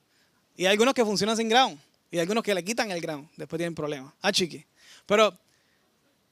[0.57, 1.79] Y hay algunos que funcionan sin ground.
[2.11, 3.29] Y hay algunos que le quitan el ground.
[3.37, 4.13] Después tienen problemas.
[4.21, 4.65] Ah, chiqui.
[5.07, 5.33] Pero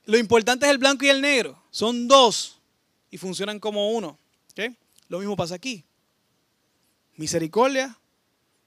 [0.05, 1.63] lo importante es el blanco y el negro.
[1.71, 2.59] Son dos
[3.11, 4.19] y funcionan como uno.
[4.51, 4.77] ¿okay?
[5.11, 5.85] Lo mismo pasa aquí.
[7.17, 7.95] Misericordia,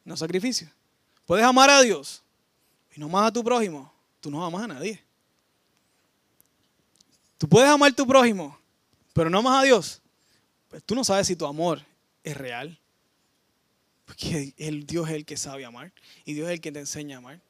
[0.06, 0.70] no sacrificio.
[1.26, 2.22] Puedes amar a Dios
[2.96, 3.92] y no más a tu prójimo.
[4.22, 5.04] Tú no amas a nadie.
[7.40, 8.56] Tú puedes amar a tu prójimo,
[9.14, 10.02] pero no amas a Dios.
[10.70, 11.84] Pues tú no sabes si tu amor
[12.24, 12.78] es real.
[14.06, 15.92] Porque el Dios es el que sabe amar
[16.26, 17.42] y Dios es el que te enseña a amar.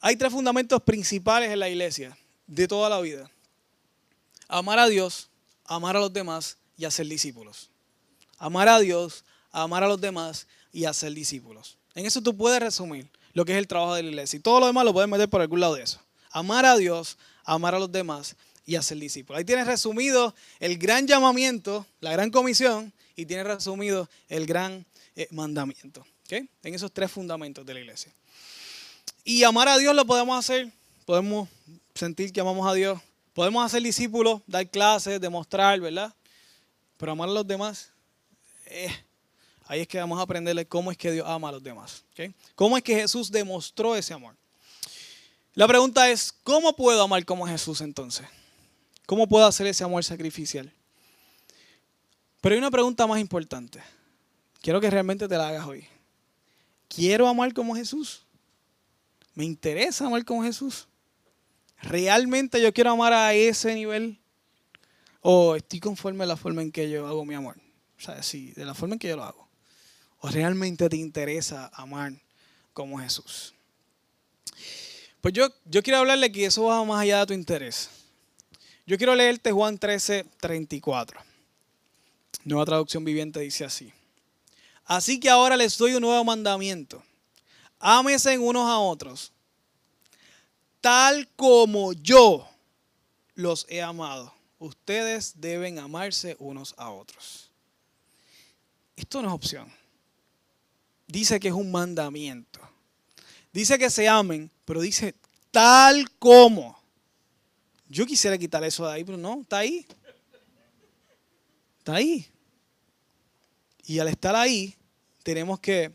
[0.00, 2.16] Hay tres fundamentos principales en la iglesia
[2.46, 3.30] de toda la vida.
[4.50, 5.28] Amar a Dios,
[5.64, 7.70] amar a los demás y hacer discípulos.
[8.36, 11.78] Amar a Dios, amar a los demás y hacer discípulos.
[11.94, 14.38] En eso tú puedes resumir lo que es el trabajo de la iglesia.
[14.38, 16.00] Y todo lo demás lo puedes meter por algún lado de eso.
[16.30, 18.34] Amar a Dios, amar a los demás
[18.66, 19.38] y hacer discípulos.
[19.38, 24.84] Ahí tienes resumido el gran llamamiento, la gran comisión y tienes resumido el gran
[25.14, 26.04] eh, mandamiento.
[26.28, 28.12] En esos tres fundamentos de la iglesia.
[29.24, 30.72] Y amar a Dios lo podemos hacer,
[31.04, 31.48] podemos
[31.94, 33.00] sentir que amamos a Dios,
[33.32, 36.14] podemos hacer discípulos, dar clases, demostrar, ¿verdad?
[36.96, 37.90] Pero amar a los demás,
[38.66, 38.90] eh,
[39.66, 42.04] ahí es que vamos a aprenderle cómo es que Dios ama a los demás.
[42.54, 44.36] ¿Cómo es que Jesús demostró ese amor?
[45.54, 48.26] La pregunta es, ¿cómo puedo amar como Jesús entonces?
[49.06, 50.72] ¿Cómo puedo hacer ese amor sacrificial?
[52.40, 53.82] Pero hay una pregunta más importante.
[54.62, 55.86] Quiero que realmente te la hagas hoy.
[56.88, 58.22] ¿Quiero amar como Jesús?
[59.34, 60.86] ¿Me interesa amar como Jesús?
[61.82, 64.18] ¿Realmente yo quiero amar a ese nivel?
[65.22, 67.56] ¿O estoy conforme a la forma en que yo hago mi amor?
[67.98, 69.48] O sea, sí, de la forma en que yo lo hago.
[70.20, 72.12] ¿O realmente te interesa amar
[72.72, 73.54] como Jesús?
[75.20, 77.90] Pues yo, yo quiero hablarle que eso va más allá de tu interés.
[78.86, 81.20] Yo quiero leerte Juan 13, 34.
[82.44, 83.92] Nueva traducción viviente dice así.
[84.84, 87.02] Así que ahora les doy un nuevo mandamiento
[87.80, 89.32] Ámese unos a otros,
[90.80, 92.48] tal como yo
[93.34, 94.32] los he amado.
[94.58, 97.50] Ustedes deben amarse unos a otros.
[98.96, 99.72] Esto no es opción.
[101.06, 102.60] Dice que es un mandamiento.
[103.52, 105.14] Dice que se amen, pero dice
[105.50, 106.78] tal como.
[107.88, 109.86] Yo quisiera quitar eso de ahí, pero no, está ahí.
[111.78, 112.26] Está ahí.
[113.86, 114.76] Y al estar ahí,
[115.24, 115.92] tenemos que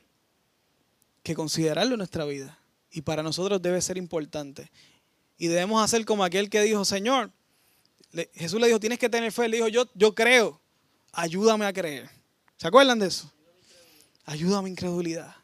[1.26, 2.58] que considerarlo en nuestra vida.
[2.96, 4.72] Y para nosotros debe ser importante.
[5.38, 7.30] Y debemos hacer como aquel que dijo, Señor,
[8.34, 9.50] Jesús le dijo, tienes que tener fe.
[9.50, 10.62] Le dijo, yo, yo creo,
[11.12, 12.10] ayúdame a creer.
[12.56, 13.30] ¿Se acuerdan de eso?
[14.24, 15.36] Ayúdame incredulidad.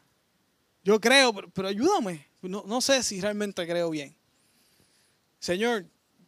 [0.82, 2.26] Yo creo, pero, ayúdame.
[2.40, 4.16] No, no, sé si realmente creo bien.
[5.38, 5.84] Señor,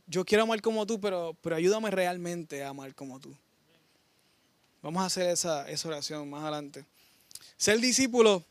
[0.07, 3.35] yo quiero amar como tú, pero, pero ayúdame realmente a amar como tú.
[4.83, 6.85] Vamos a hacer esa, esa oración más adelante.
[7.57, 8.45] Ser discípulo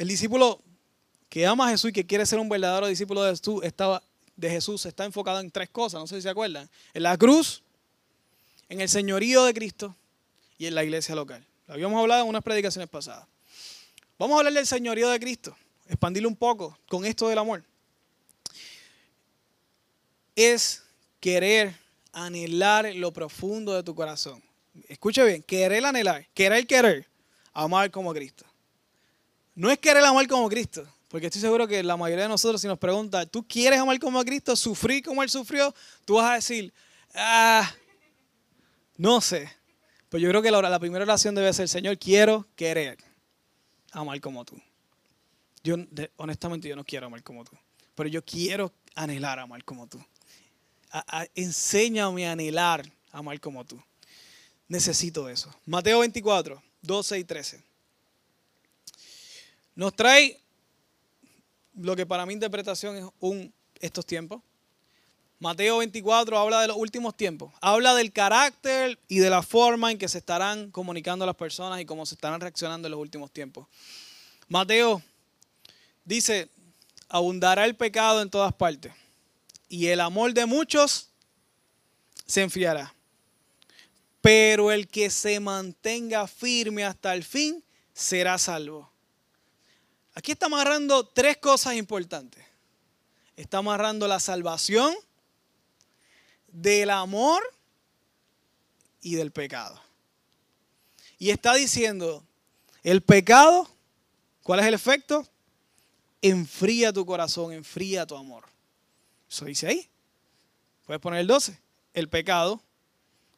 [0.00, 0.62] el discípulo
[1.30, 3.62] que ama a Jesús y que quiere ser un verdadero discípulo de Jesús,
[4.36, 6.68] de Jesús está enfocado en tres cosas, no sé si se acuerdan.
[6.92, 7.62] En la cruz,
[8.68, 9.94] en el señorío de Cristo
[10.58, 11.46] y en la iglesia local.
[11.68, 13.26] Lo habíamos hablado en unas predicaciones pasadas.
[14.18, 17.62] Vamos a hablar del señorío de Cristo, expandirlo un poco con esto del amor.
[20.34, 20.82] Es
[21.20, 21.74] querer
[22.12, 24.42] anhelar lo profundo de tu corazón.
[24.88, 27.06] Escuche bien, querer anhelar, querer querer,
[27.52, 28.44] amar como Cristo.
[29.54, 32.68] No es querer amar como Cristo, porque estoy seguro que la mayoría de nosotros si
[32.68, 34.54] nos pregunta, ¿tú quieres amar como Cristo?
[34.54, 35.74] ¿Sufrir como Él sufrió?
[36.04, 36.72] Tú vas a decir,
[37.16, 37.68] ah,
[38.96, 39.50] no sé.
[40.08, 42.96] Pues yo creo que la, primera oración debe ser, Señor, quiero querer
[43.90, 44.56] amar como tú.
[45.64, 45.74] Yo,
[46.16, 47.52] honestamente, yo no quiero amar como tú,
[47.96, 50.00] pero yo quiero anhelar amar como tú.
[51.34, 53.82] enséñame a anhelar amar como tú.
[54.68, 55.52] Necesito eso.
[55.66, 57.62] Mateo 24, 12 y 13.
[59.74, 60.40] Nos trae
[61.74, 64.42] lo que para mi interpretación es un, estos tiempos.
[65.38, 67.52] Mateo 24 habla de los últimos tiempos.
[67.62, 71.86] Habla del carácter y de la forma en que se estarán comunicando las personas y
[71.86, 73.66] cómo se estarán reaccionando en los últimos tiempos.
[74.48, 75.02] Mateo
[76.04, 76.50] dice,
[77.08, 78.92] abundará el pecado en todas partes
[79.70, 81.08] y el amor de muchos
[82.26, 82.94] se enfriará.
[84.20, 88.90] Pero el que se mantenga firme hasta el fin será salvo.
[90.20, 92.44] Aquí está amarrando tres cosas importantes.
[93.36, 94.94] Está amarrando la salvación
[96.48, 97.42] del amor
[99.00, 99.80] y del pecado.
[101.18, 102.22] Y está diciendo,
[102.82, 103.66] el pecado,
[104.42, 105.26] ¿cuál es el efecto?
[106.20, 108.44] Enfría tu corazón, enfría tu amor.
[109.26, 109.88] Eso dice ahí.
[110.84, 111.58] Puedes poner el 12.
[111.94, 112.60] El pecado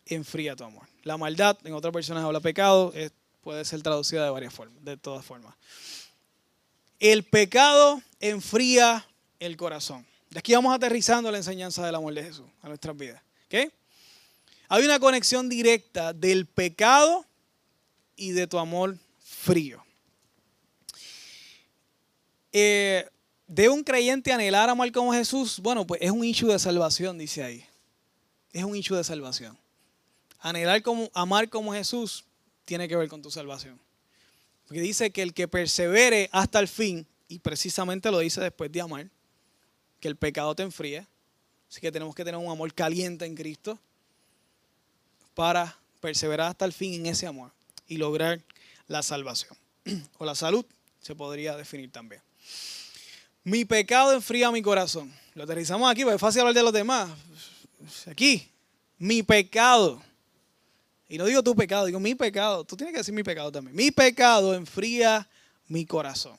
[0.06, 0.88] enfría tu amor.
[1.04, 2.92] La maldad, en otras versiones habla pecado,
[3.40, 5.54] puede ser traducida de varias formas, de todas formas.
[7.02, 9.04] El pecado enfría
[9.40, 10.06] el corazón.
[10.30, 13.20] De aquí vamos aterrizando la enseñanza del amor de Jesús a nuestras vidas.
[14.68, 17.26] Hay una conexión directa del pecado
[18.14, 19.84] y de tu amor frío.
[22.52, 23.10] Eh,
[23.48, 25.58] ¿De un creyente anhelar amar como Jesús?
[25.58, 27.66] Bueno, pues es un issue de salvación, dice ahí.
[28.52, 29.58] Es un issue de salvación.
[30.38, 32.24] Anhelar como, amar como Jesús
[32.64, 33.80] tiene que ver con tu salvación.
[34.66, 38.80] Porque dice que el que persevere hasta el fin, y precisamente lo dice después de
[38.80, 39.10] amar,
[40.00, 41.06] que el pecado te enfríe.
[41.70, 43.78] Así que tenemos que tener un amor caliente en Cristo
[45.34, 47.52] para perseverar hasta el fin en ese amor
[47.86, 48.42] y lograr
[48.88, 49.56] la salvación.
[50.18, 50.64] O la salud
[51.00, 52.22] se podría definir también.
[53.44, 55.12] Mi pecado enfría mi corazón.
[55.34, 57.10] Lo aterrizamos aquí, porque es fácil hablar de los demás.
[58.06, 58.48] Aquí,
[58.98, 60.02] mi pecado.
[61.12, 62.64] Y no digo tu pecado, digo mi pecado.
[62.64, 63.76] Tú tienes que decir mi pecado también.
[63.76, 65.28] Mi pecado enfría
[65.68, 66.38] mi corazón.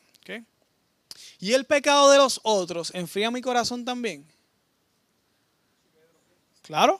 [1.40, 4.26] Y el pecado de los otros enfría mi corazón también.
[6.64, 7.00] Claro.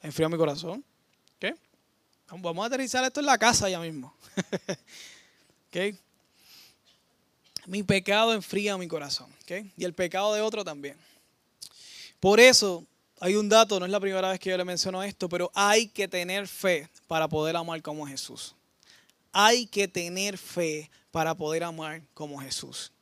[0.00, 0.82] Enfría mi corazón.
[1.38, 1.54] ¿Qué?
[2.30, 4.14] Vamos a aterrizar esto en la casa ya mismo.
[5.70, 5.94] ¿Qué?
[7.66, 9.30] Mi pecado enfría mi corazón.
[9.76, 10.96] Y el pecado de otro también.
[12.18, 12.86] Por eso
[13.20, 15.86] hay un dato, no es la primera vez que yo le menciono esto, pero hay
[15.86, 18.54] que tener fe para poder amar como Jesús.
[19.32, 22.92] Hay que tener fe para poder amar como Jesús.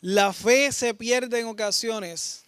[0.00, 2.44] La fe se pierde en ocasiones.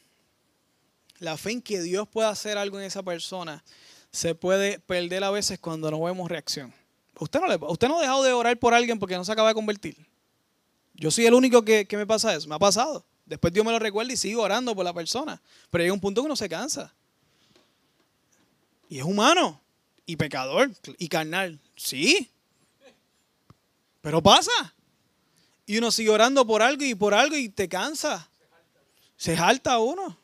[1.19, 3.65] La fe en que Dios pueda hacer algo en esa persona
[4.11, 6.73] se puede perder a veces cuando no vemos reacción.
[7.19, 9.55] Usted no, usted no ha dejado de orar por alguien porque no se acaba de
[9.55, 9.97] convertir.
[10.95, 12.49] Yo soy el único que, me pasa eso.
[12.49, 13.05] Me ha pasado.
[13.27, 15.41] Después Dios me lo recuerda y sigo orando por la persona.
[15.71, 16.95] Pero llega un punto que uno se cansa.
[18.89, 19.61] Y es humano.
[20.07, 20.71] Y pecador.
[20.97, 21.59] Y carnal.
[21.75, 22.31] Sí.
[24.01, 24.75] Pero pasa.
[25.67, 28.29] Y uno sigue orando por algo y por algo y te cansa.
[29.17, 30.17] Se jalta uno.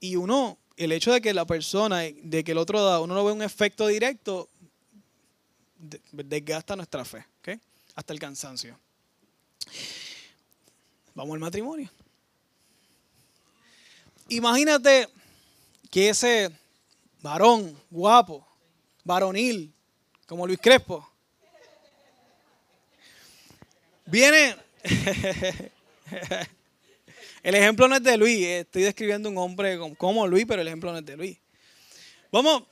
[0.00, 3.22] Y uno, el hecho de que la persona, de que el otro da, uno no
[3.22, 4.48] ve un efecto directo,
[6.12, 7.26] desgasta nuestra fe,
[7.94, 8.78] hasta el cansancio.
[11.14, 11.90] Vamos al matrimonio.
[14.28, 15.08] Imagínate
[15.90, 16.50] que ese
[17.20, 18.46] varón guapo,
[19.04, 19.72] varonil,
[20.26, 21.10] como Luis Crespo,
[24.10, 24.56] Viene.
[27.44, 28.44] el ejemplo no es de Luis.
[28.44, 31.38] Estoy describiendo un hombre como Luis, pero el ejemplo no es de Luis.
[32.32, 32.64] Vamos.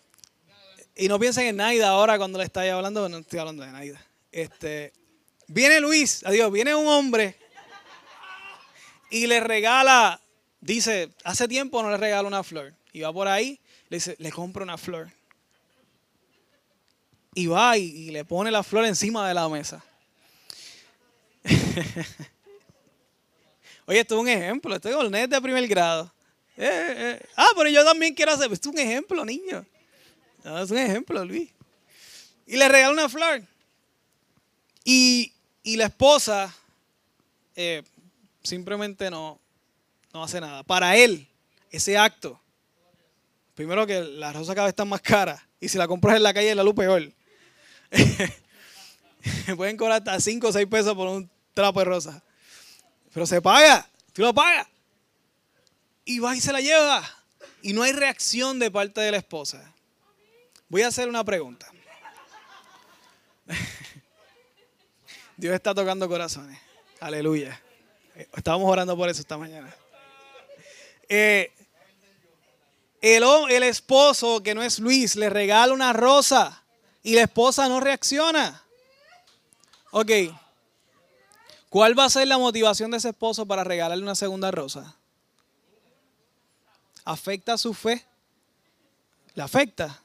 [0.97, 4.05] Y no piensen en Naida ahora cuando le estáis hablando, no estoy hablando de Naida.
[4.33, 4.93] Este,
[5.49, 7.37] viene Luis, adiós, viene un hombre
[9.11, 10.21] y le regala,
[10.61, 12.75] dice, hace tiempo no le regala una flor.
[12.93, 15.11] Y va por ahí, le dice, le compro una flor.
[17.35, 19.85] Y va y le pone la flor encima de la mesa.
[23.87, 24.75] Oye, esto es un ejemplo.
[24.75, 26.13] Estoy con el de primer grado.
[26.57, 27.27] Eh, eh.
[27.37, 28.53] Ah, pero yo también quiero hacer.
[28.53, 29.65] Esto es un ejemplo, niño.
[30.45, 31.51] es un ejemplo, Luis.
[32.47, 33.43] Y le regala una flor.
[34.85, 35.33] Y,
[35.77, 36.55] la esposa
[38.43, 39.41] simplemente no,
[40.13, 40.63] no hace nada.
[40.63, 41.29] Para él,
[41.71, 42.41] ese acto,
[43.55, 45.47] primero que la rosa cada vez está más cara.
[45.61, 47.13] Y si la compras en la calle, la luz peor.
[49.57, 52.23] Pueden cobrar hasta 5 o 6 pesos por un trapo de rosa.
[53.13, 54.67] Pero se paga, tú lo pagas.
[56.05, 57.03] Y va y se la lleva.
[57.63, 59.75] Y no hay reacción de parte de la esposa.
[60.69, 61.67] Voy a hacer una pregunta.
[65.39, 66.59] Dios está tocando corazones.
[66.99, 67.63] Aleluya.
[68.37, 69.73] Estábamos orando por eso esta mañana.
[71.09, 71.53] Eh,
[73.01, 76.65] el, el esposo, que no es Luis, le regala una rosa
[77.05, 78.65] y la esposa no reacciona.
[79.93, 80.11] Ok.
[81.71, 84.97] ¿Cuál va a ser la motivación de ese esposo para regalarle una segunda rosa?
[87.05, 88.05] ¿Afecta su fe?
[89.35, 90.03] ¿Le afecta?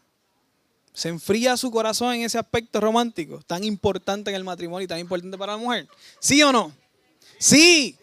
[0.93, 4.99] ¿Se enfría su corazón en ese aspecto romántico tan importante en el matrimonio y tan
[4.99, 5.87] importante para la mujer?
[6.19, 6.71] ¿Sí o no?
[7.39, 7.97] Sí.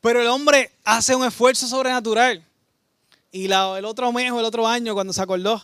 [0.00, 2.44] Pero el hombre hace un esfuerzo sobrenatural.
[3.30, 5.62] Y el otro mes o el otro año, cuando se acordó,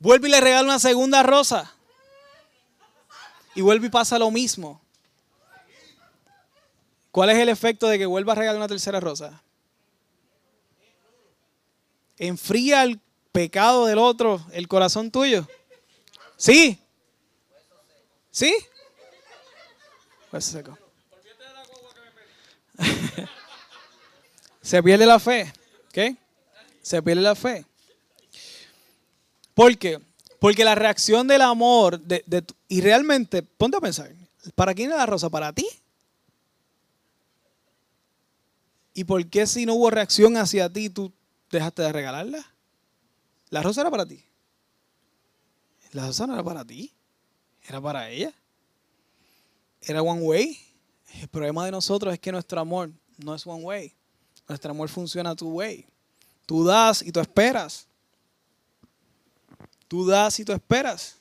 [0.00, 1.72] vuelve y le regala una segunda rosa.
[3.54, 4.80] Y vuelve y pasa lo mismo.
[7.12, 9.40] ¿Cuál es el efecto de que vuelva a regalar una tercera rosa?
[12.18, 13.00] Enfría el
[13.32, 15.46] pecado del otro, el corazón tuyo.
[16.36, 16.78] ¿Sí?
[18.30, 18.54] ¿Sí?
[20.30, 20.78] Pues seco.
[24.62, 25.52] Se pierde la fe.
[25.88, 26.16] ¿Ok?
[26.82, 27.64] Se pierde la fe.
[29.54, 30.00] ¿Por qué?
[30.38, 32.24] Porque la reacción del amor, de,
[32.68, 34.10] y realmente, ponte a pensar,
[34.54, 35.28] ¿para quién era la rosa?
[35.28, 35.66] ¿Para ti?
[38.94, 41.12] ¿Y por qué si no hubo reacción hacia ti, tú
[41.50, 42.49] dejaste de regalarla?
[43.50, 44.24] La rosa era para ti.
[45.92, 46.92] La rosa no era para ti,
[47.62, 48.32] era para ella.
[49.82, 50.58] Era one way.
[51.20, 53.94] El problema de nosotros es que nuestro amor no es one way.
[54.48, 55.86] Nuestro amor funciona two way.
[56.46, 57.86] Tú das y tú esperas.
[59.88, 61.16] Tú das y tú esperas.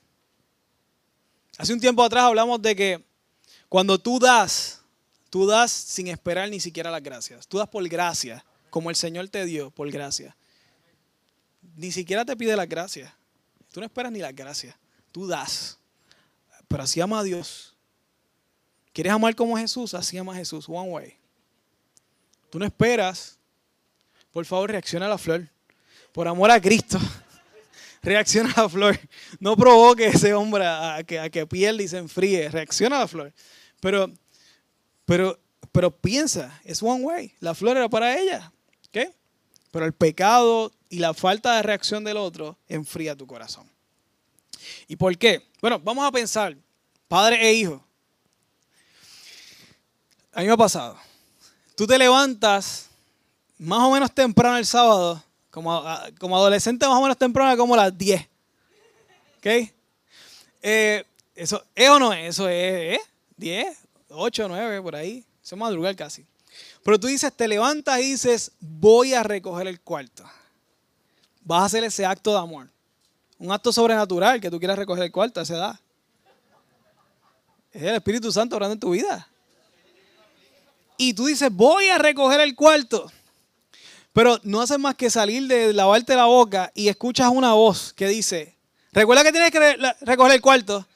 [1.57, 3.03] Hace un tiempo atrás hablamos de que
[3.67, 4.81] cuando tú das,
[5.29, 7.47] tú das sin esperar ni siquiera las gracias.
[7.47, 10.35] Tú das por gracia, como el Señor te dio por gracia.
[11.75, 13.11] Ni siquiera te pide las gracias.
[13.71, 14.75] Tú no esperas ni las gracias.
[15.11, 15.77] Tú das.
[16.67, 17.75] Pero así ama a Dios.
[18.93, 19.93] ¿Quieres amar como Jesús?
[19.93, 20.67] Así ama a Jesús.
[20.67, 21.17] One way.
[22.49, 23.37] Tú no esperas.
[24.31, 25.47] Por favor, reacciona a la flor.
[26.11, 26.99] Por amor a Cristo.
[28.01, 28.99] Reacciona a la flor.
[29.39, 32.49] No provoque a ese hombre a que, a pierda y se enfríe.
[32.49, 33.33] Reacciona a la flor.
[33.79, 34.11] Pero,
[35.05, 35.39] pero,
[35.71, 37.33] pero piensa, es one way.
[37.39, 38.51] La flor era para ella.
[38.91, 39.13] ¿Qué?
[39.71, 43.69] Pero el pecado y la falta de reacción del otro enfría tu corazón.
[44.87, 45.47] ¿Y por qué?
[45.61, 46.55] Bueno, vamos a pensar,
[47.07, 47.83] padre e hijo.
[50.33, 50.97] A mí me ha pasado.
[51.75, 52.89] Tú te levantas
[53.57, 55.71] más o menos temprano el sábado, como,
[56.35, 58.21] adolescente más o menos temprano, como las 10.
[59.37, 59.71] ¿Ok?
[60.61, 61.03] Eh,
[61.35, 62.29] eso, ¿Es o no es?
[62.29, 63.01] Eso es, ¿eh?
[63.37, 63.77] 10,
[64.09, 65.25] 8, 9, por ahí.
[65.43, 66.25] Eso es madrugar casi.
[66.89, 70.23] Pero tú dices, te levantas y dices, voy a recoger el cuarto.
[71.41, 72.67] Vas a hacer ese acto de amor.
[73.37, 75.79] Un acto sobrenatural que tú quieras recoger el cuarto a esa edad.
[77.71, 79.29] Es el Espíritu Santo orando en tu vida
[80.97, 83.11] y tú dices, voy a recoger el cuarto.
[84.11, 88.07] Pero no haces más que salir de lavarte la boca y escuchas una voz que
[88.07, 88.57] dice,
[88.93, 90.87] recuerda que tienes que recoger el cuarto.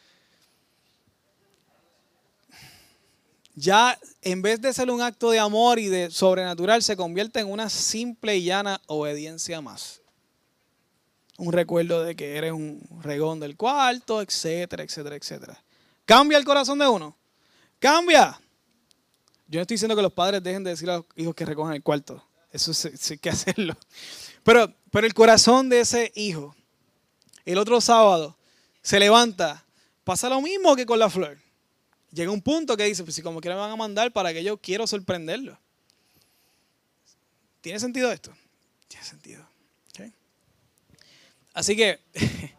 [3.55, 7.51] Ya en vez de ser un acto de amor y de sobrenatural, se convierte en
[7.51, 10.01] una simple y llana obediencia más.
[11.37, 15.63] Un recuerdo de que eres un regón del cuarto, etcétera, etcétera, etcétera.
[16.05, 17.15] ¿Cambia el corazón de uno?
[17.79, 18.39] Cambia.
[19.47, 21.73] Yo no estoy diciendo que los padres dejen de decir a los hijos que recojan
[21.73, 22.23] el cuarto.
[22.51, 23.75] Eso sí, hay que hacerlo.
[24.43, 26.55] Pero, pero el corazón de ese hijo,
[27.45, 28.37] el otro sábado,
[28.81, 29.63] se levanta,
[30.03, 31.42] pasa lo mismo que con la flor.
[32.13, 34.43] Llega un punto que dice, pues si como quiera me van a mandar para que
[34.43, 35.58] yo quiero sorprenderlo.
[37.62, 38.32] ¿Tiene sentido esto?
[38.88, 39.54] Tiene sentido.
[41.54, 41.99] Así que,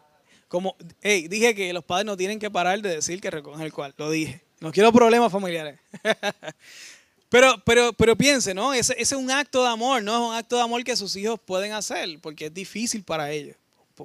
[0.47, 3.73] como hey, dije que los padres no tienen que parar de decir que recojan el
[3.73, 4.05] cuarto.
[4.05, 4.41] Lo dije.
[4.61, 5.79] No quiero problemas familiares.
[7.29, 8.73] pero, pero, pero piense, ¿no?
[8.73, 11.39] Ese, es un acto de amor, no es un acto de amor que sus hijos
[11.43, 13.57] pueden hacer, porque es difícil para ellos.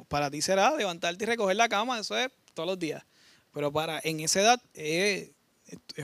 [0.09, 3.03] Para ti será levantarte y recoger la cama, eso es todos los días.
[3.53, 5.31] Pero para en esa edad es,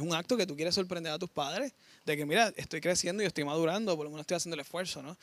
[0.01, 1.73] un acto que tú quieres sorprender a tus padres,
[2.05, 5.03] de que mira, estoy creciendo y estoy madurando, por lo menos estoy haciendo el esfuerzo,
[5.03, 5.17] ¿no?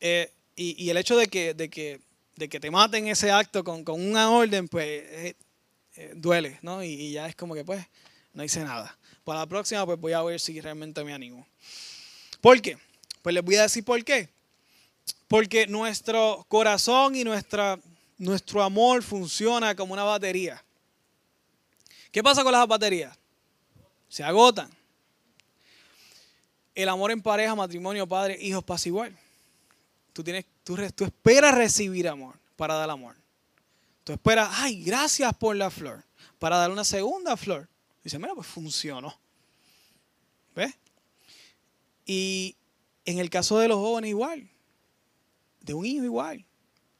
[0.00, 2.00] Eh, y, el hecho de que, de que,
[2.36, 5.36] de que te maten ese acto con, una orden, pues eh,
[5.96, 6.84] eh, duele, ¿no?
[6.84, 7.86] y ya es como que pues
[8.32, 8.96] no hice nada.
[9.24, 11.46] Para la próxima, pues voy a ver si realmente me animo.
[12.40, 12.76] ¿Por qué?
[13.22, 14.28] Pues les voy a decir por qué.
[15.28, 17.78] Porque nuestro corazón y nuestra,
[18.18, 20.62] nuestro amor funciona como una batería.
[22.10, 23.16] ¿Qué pasa con las baterías?
[24.12, 24.68] Se agotan.
[26.74, 29.16] El amor en pareja, matrimonio, padre, hijos pasa igual.
[30.12, 33.16] Tú, tienes, tú, esperas recibir amor para dar amor.
[34.04, 36.04] Tú esperas, ay, gracias por la flor,
[36.38, 37.66] para dar una segunda flor.
[38.04, 39.18] Dice, mira, pues funcionó.
[40.54, 40.74] ¿Ves?
[42.04, 42.54] Y
[43.06, 44.46] en el caso de los jóvenes igual.
[45.62, 46.44] De un hijo igual.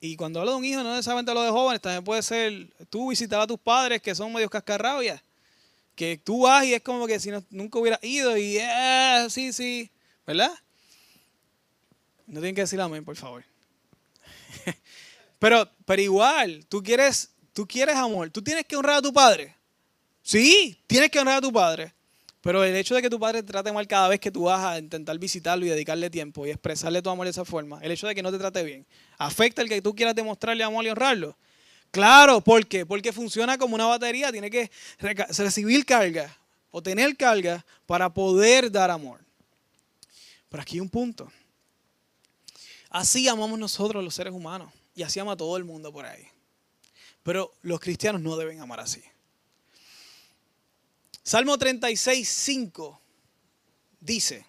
[0.01, 3.11] Y cuando hablo de un hijo, no necesariamente lo de jóvenes, también puede ser tú
[3.11, 5.23] visitar a tus padres que son medios cascarrabias.
[6.03, 9.89] Que tú vas y es como que si nunca hubieras ido y eh, sí, sí,
[10.27, 10.51] ¿verdad?
[12.27, 13.45] No tienen que decir amén, por favor.
[15.39, 19.55] pero, pero igual, tú quieres, tú quieres amor, tú tienes que honrar a tu padre.
[20.23, 21.95] Sí, tienes que honrar a tu padre.
[22.41, 24.65] Pero el hecho de que tu padre te trate mal cada vez que tú vas
[24.65, 28.09] a intentar visitarlo y dedicarle tiempo y expresarle tu amor de esa forma, el hecho
[28.09, 28.89] de que no te trate bien,
[29.19, 31.39] ¿afecta el que tú quieras demostrarle amor y honrarlo?
[31.93, 32.84] Claro, ¿por qué?
[32.84, 36.36] Porque funciona como una batería, tiene que recibir carga
[36.70, 39.20] o tener carga para poder dar amor.
[40.49, 41.30] Pero aquí hay un punto.
[42.88, 46.26] Así amamos nosotros los seres humanos y así ama todo el mundo por ahí.
[47.22, 49.03] Pero los cristianos no deben amar así.
[51.22, 53.01] Salmo 36, 5
[54.01, 54.47] dice,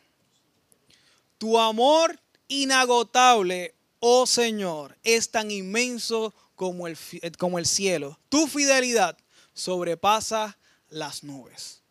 [1.37, 2.17] tu amor
[2.47, 6.33] inagotable, oh Señor, es tan inmenso
[6.63, 6.97] como el,
[7.37, 8.17] como el cielo.
[8.29, 9.17] Tu fidelidad
[9.53, 10.57] sobrepasa
[10.89, 11.81] las nubes.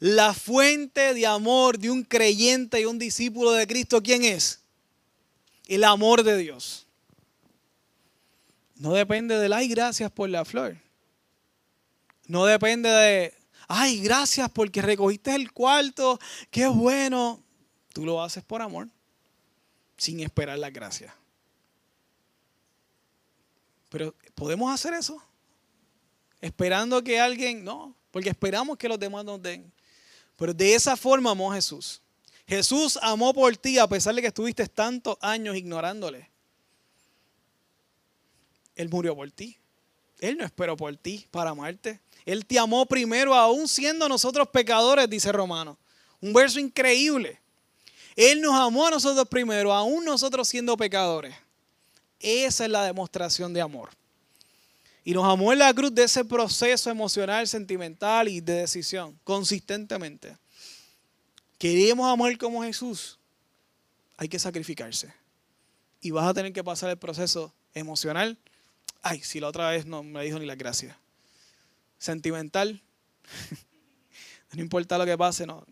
[0.00, 4.60] La fuente de amor de un creyente y un discípulo de Cristo, ¿quién es?
[5.66, 6.86] El amor de Dios.
[8.76, 10.76] No depende del ay, gracias por la flor.
[12.26, 13.34] No depende de,
[13.66, 16.20] ay, gracias porque recogiste el cuarto,
[16.50, 17.42] qué bueno.
[17.94, 18.88] Tú lo haces por amor,
[19.96, 21.19] sin esperar las gracias.
[23.90, 25.22] Pero ¿podemos hacer eso?
[26.40, 29.70] Esperando que alguien, no, porque esperamos que los demás nos den.
[30.36, 32.00] Pero de esa forma amó Jesús.
[32.46, 36.30] Jesús amó por ti a pesar de que estuviste tantos años ignorándole.
[38.74, 39.58] Él murió por ti.
[40.20, 42.00] Él no esperó por ti para amarte.
[42.24, 45.78] Él te amó primero, aún siendo nosotros pecadores, dice Romano.
[46.20, 47.40] Un verso increíble.
[48.16, 51.34] Él nos amó a nosotros primero, aún nosotros siendo pecadores.
[52.20, 53.90] Esa es la demostración de amor.
[55.02, 60.36] Y nos amó en la cruz de ese proceso emocional, sentimental y de decisión, consistentemente.
[61.58, 63.18] Queremos amar como Jesús.
[64.18, 65.12] Hay que sacrificarse.
[66.02, 68.36] Y vas a tener que pasar el proceso emocional.
[69.02, 70.98] Ay, si la otra vez no me dijo ni la gracia.
[71.98, 72.82] Sentimental.
[74.52, 75.64] no importa lo que pase, no.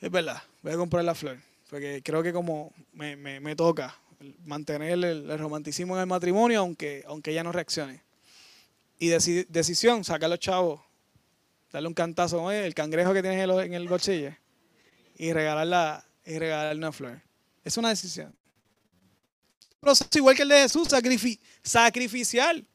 [0.00, 1.38] Es verdad, voy a comprar la flor.
[1.68, 3.96] Porque creo que como me, me toca,
[4.44, 8.02] mantener el, romanticismo en el matrimonio, aunque, aunque ella no reaccione.
[8.98, 10.80] Y decisión, sacar a los chavos,
[11.72, 14.34] darle un cantazo el cangrejo que tienes en el, bolsillo
[15.16, 17.20] y regalarla y regalarle una flor.
[17.64, 18.34] Es una decisión.
[19.80, 20.88] Proceso igual que el de Jesús,
[21.62, 22.66] sacrificial.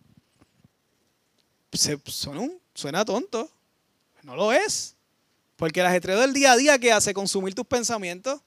[1.72, 3.50] suena, suena tonto.
[4.24, 4.96] No lo es.
[5.56, 8.42] Porque el ajetreo del día a día que hace consumir tus pensamientos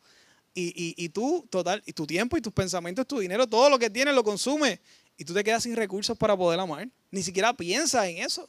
[0.55, 4.15] y, tú, total, y tu tiempo y tus pensamientos, tu dinero, todo lo que tienes
[4.15, 4.81] lo consume.
[5.17, 6.89] Y tú te quedas sin recursos para poder amar.
[7.11, 8.49] Ni siquiera piensas en eso.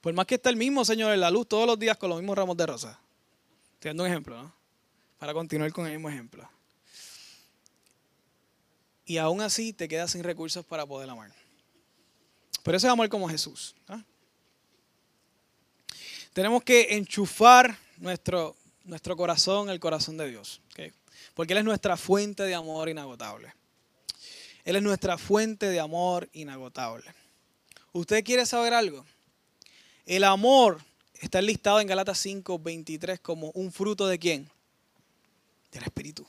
[0.00, 2.18] Por más que esté el mismo Señor en la luz todos los días con los
[2.18, 3.00] mismos ramos de rosa.
[3.74, 4.54] Estoy dando un ejemplo, ¿no?
[5.18, 6.48] Para continuar con el mismo ejemplo.
[9.06, 11.32] Y aún así te quedas sin recursos para poder amar.
[12.62, 13.74] Pero eso es amor como Jesús.
[16.32, 20.60] Tenemos que enchufar nuestro, nuestro corazón, el corazón de Dios.
[21.34, 23.52] Porque Él es nuestra fuente de amor inagotable.
[24.64, 27.04] Él es nuestra fuente de amor inagotable.
[27.92, 29.04] ¿Usted quiere saber algo?
[30.06, 30.82] El amor
[31.14, 34.50] está listado en Galatas 5, 23 como un fruto de quién?
[35.72, 36.26] Del Espíritu.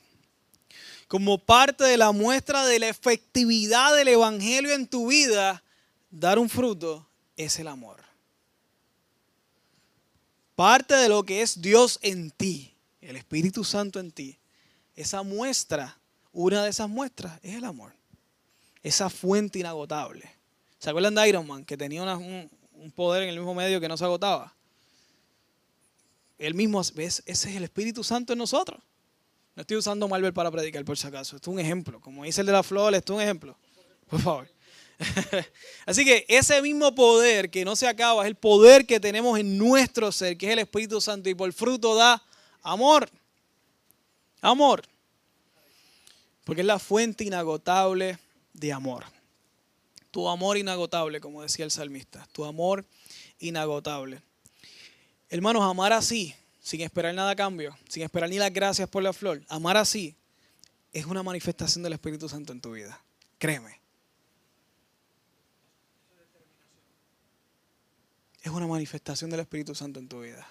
[1.08, 5.62] Como parte de la muestra de la efectividad del Evangelio en tu vida,
[6.10, 8.06] dar un fruto es el amor
[10.56, 14.38] parte de lo que es Dios en ti, el Espíritu Santo en ti,
[14.96, 15.98] esa muestra,
[16.32, 17.92] una de esas muestras es el amor.
[18.82, 20.28] Esa fuente inagotable.
[20.78, 22.50] ¿Se acuerdan de Iron Man que tenía un,
[22.94, 24.54] poder en el mismo medio que no se agotaba?
[26.38, 27.22] Él mismo, ¿ves?
[27.26, 28.80] ese es el Espíritu Santo en nosotros.
[29.54, 31.36] No estoy usando Marvel para predicar por si acaso.
[31.36, 32.00] Esto es un ejemplo.
[32.00, 33.56] Como dice el de la flor, esto es un ejemplo.
[34.08, 34.55] Por favor.
[35.86, 39.58] Así que ese mismo poder que no se acaba es el poder que tenemos en
[39.58, 42.22] nuestro ser, que es el Espíritu Santo, y por fruto da
[42.62, 43.10] amor.
[44.40, 44.82] Amor.
[46.44, 48.18] Porque es la fuente inagotable
[48.52, 49.04] de amor.
[50.10, 52.26] Tu amor inagotable, como decía el salmista.
[52.32, 52.84] Tu amor
[53.38, 54.22] inagotable.
[55.28, 59.12] Hermanos, amar así, sin esperar nada a cambio, sin esperar ni las gracias por la
[59.12, 60.16] flor, amar así
[60.92, 62.98] es una manifestación del Espíritu Santo en tu vida.
[63.38, 63.85] Créeme.
[68.46, 70.46] Es una manifestación del Espíritu Santo en tu vida.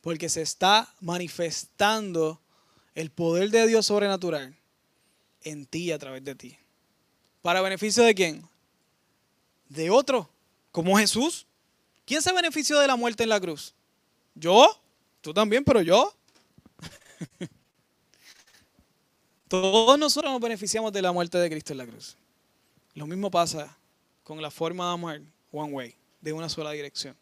[0.00, 2.40] Porque se está manifestando
[2.94, 4.54] el poder de Dios sobrenatural
[5.42, 6.56] en ti y a través de ti.
[7.42, 8.48] ¿Para beneficio de quién?
[9.68, 10.30] De otro,
[10.70, 11.46] como Jesús.
[12.04, 13.74] ¿Quién se benefició de la muerte en la cruz?
[14.36, 14.80] ¿Yo?
[15.20, 16.14] Tú también, pero yo.
[19.48, 22.16] Todos nosotros nos beneficiamos de la muerte de Cristo en la cruz.
[22.94, 23.76] Lo mismo pasa
[24.22, 25.20] con la forma de amar
[25.50, 27.16] one way de una sola dirección.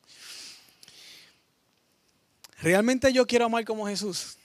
[2.60, 4.36] ¿Realmente yo quiero amar como Jesús?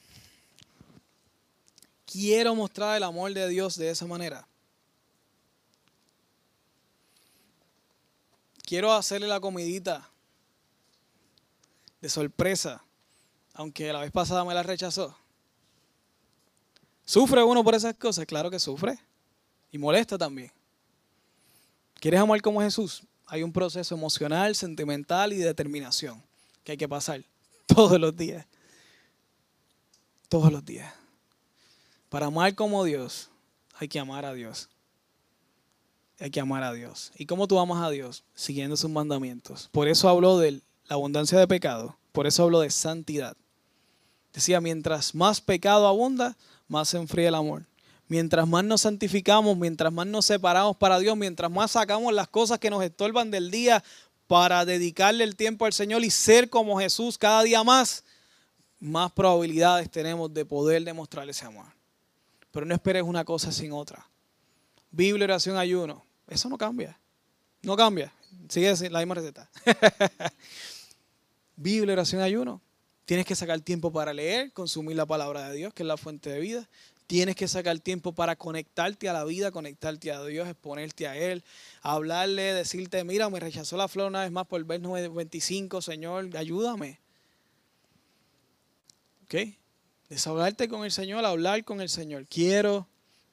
[2.05, 4.47] Quiero mostrar el amor de Dios de esa manera.
[8.63, 10.09] Quiero hacerle la comidita
[12.01, 12.83] de sorpresa,
[13.53, 15.15] aunque la vez pasada me la rechazó.
[17.05, 18.25] ¿Sufre uno por esas cosas?
[18.25, 18.99] Claro que sufre.
[19.71, 20.51] Y molesta también.
[21.95, 23.03] ¿Quieres amar como Jesús?
[23.29, 26.21] Hay un proceso emocional, sentimental y de determinación
[26.63, 27.23] que hay que pasar
[27.65, 28.45] todos los días.
[30.27, 30.93] Todos los días.
[32.09, 33.29] Para amar como Dios,
[33.75, 34.69] hay que amar a Dios.
[36.19, 37.11] Hay que amar a Dios.
[37.17, 38.23] ¿Y cómo tú amas a Dios?
[38.35, 39.69] Siguiendo sus mandamientos.
[39.71, 40.61] Por eso habló de la
[40.95, 41.97] abundancia de pecado.
[42.11, 43.37] Por eso habló de santidad.
[44.33, 46.35] Decía, mientras más pecado abunda,
[46.67, 47.65] más se enfría el amor.
[48.09, 52.57] Mientras más nos santificamos, mientras más nos separamos para Dios, mientras más sacamos las cosas
[52.57, 53.83] que nos estorban del día
[54.25, 58.03] para dedicarle el tiempo al Señor y ser como Jesús cada día más,
[58.79, 61.67] más probabilidades tenemos de poder demostrar ese amor.
[62.51, 64.09] Pero no esperes una cosa sin otra.
[64.89, 66.03] Biblia, oración, ayuno.
[66.27, 66.99] Eso no cambia.
[67.61, 68.11] No cambia.
[68.47, 69.47] Sigue la misma receta.
[71.55, 72.59] Biblia, oración, ayuno.
[73.05, 76.31] Tienes que sacar tiempo para leer, consumir la palabra de Dios, que es la fuente
[76.31, 76.67] de vida.
[77.09, 81.43] Tienes que sacar tiempo para conectarte a la vida, conectarte a Dios, exponerte a Él,
[81.81, 86.29] hablarle, decirte, mira, me rechazó la flor una vez más por el verso 25, Señor,
[86.37, 86.99] ayúdame.
[89.23, 89.55] ¿Ok?
[90.07, 92.27] Desahogarte con el Señor, hablar con el Señor.
[92.27, 92.87] Quiero,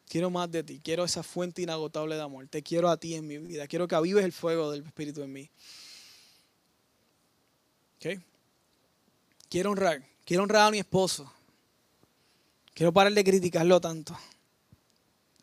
[0.09, 0.81] quiero más de ti.
[0.83, 2.49] Quiero esa fuente inagotable de amor.
[2.49, 3.67] Te quiero a ti en mi vida.
[3.67, 5.51] Quiero que avives el fuego del Espíritu en mí.
[7.97, 8.23] ¿Ok?
[9.51, 10.03] Quiero honrar.
[10.25, 11.31] Quiero honrar a mi esposo.
[12.77, 14.15] Quiero parar de criticarlo tanto.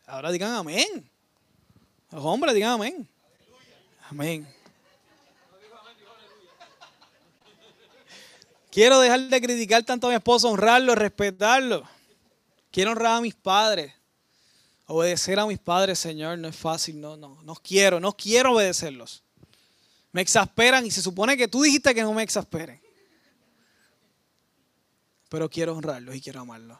[0.06, 1.10] Ahora digan amén.
[2.12, 3.08] Los hombres digan amén.
[4.08, 4.48] Amén.
[8.70, 11.82] Quiero dejar de criticar tanto a mi esposo, honrarlo, respetarlo.
[12.70, 13.92] Quiero honrar a mis padres.
[14.86, 17.00] Obedecer a mis padres, Señor, no es fácil.
[17.00, 19.24] No, no, no quiero, no quiero obedecerlos.
[20.12, 22.80] Me exasperan y se supone que tú dijiste que no me exasperen.
[25.28, 26.78] Pero quiero honrarlos y quiero amarlos.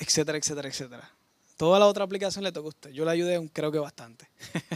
[0.00, 1.10] Etcétera, etcétera, etcétera.
[1.56, 2.90] Toda la otra aplicación le toca a usted.
[2.90, 4.28] Yo le ayudé, creo que bastante.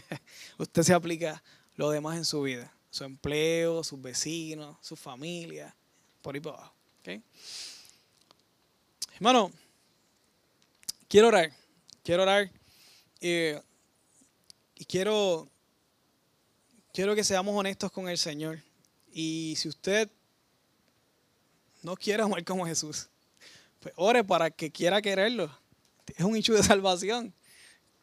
[0.59, 1.43] usted se aplica
[1.75, 5.75] lo demás en su vida su empleo, sus vecinos, su familia,
[6.23, 6.73] por ahí por abajo.
[9.15, 9.51] Hermano,
[11.09, 11.53] quiero orar,
[12.05, 12.53] quiero orar
[13.21, 13.61] eh,
[14.77, 15.49] y quiero,
[16.93, 18.63] quiero que seamos honestos con el Señor.
[19.13, 20.09] Y si usted
[21.83, 23.09] no quiere amar como Jesús,
[23.97, 25.51] ore para que quiera quererlo.
[26.17, 27.35] Es un hecho de salvación.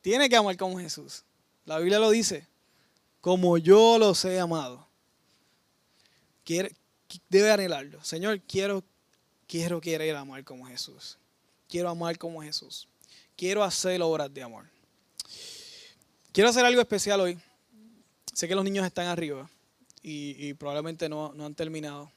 [0.01, 1.23] Tiene que amar como Jesús.
[1.65, 2.47] La Biblia lo dice
[3.21, 4.87] como yo los he amado.
[7.29, 8.03] debe anhelarlo.
[8.03, 8.83] Señor, quiero,
[9.47, 11.17] quiero querer amar como Jesús.
[11.69, 12.89] Quiero amar como Jesús.
[13.37, 14.65] Quiero hacer obras de amor.
[16.33, 17.39] Quiero hacer algo especial hoy.
[18.33, 19.49] Sé que los niños están arriba
[20.01, 22.11] y, probablemente no, han terminado.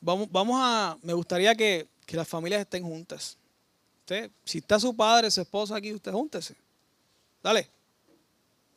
[0.00, 3.36] Vamos, vamos a, me gustaría que, las familias estén juntas.
[4.00, 6.54] Usted, si está su padre, su esposa aquí, usted júntese.
[7.42, 7.68] Dale.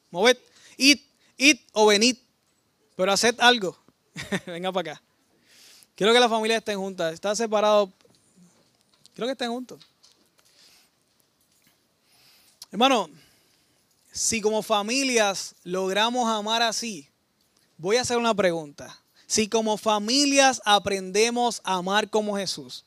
[0.09, 0.37] Moved.
[0.77, 0.99] Id,
[1.37, 2.17] id o venid.
[2.95, 3.77] Pero haced algo.
[4.45, 5.01] Venga para acá.
[5.95, 7.13] Quiero que la familia estén juntas.
[7.13, 7.91] Está separado.
[9.13, 9.83] Quiero que estén juntos.
[12.71, 13.09] Hermano,
[14.11, 17.07] si como familias logramos amar así,
[17.77, 18.99] voy a hacer una pregunta.
[19.25, 22.85] Si como familias aprendemos a amar como Jesús,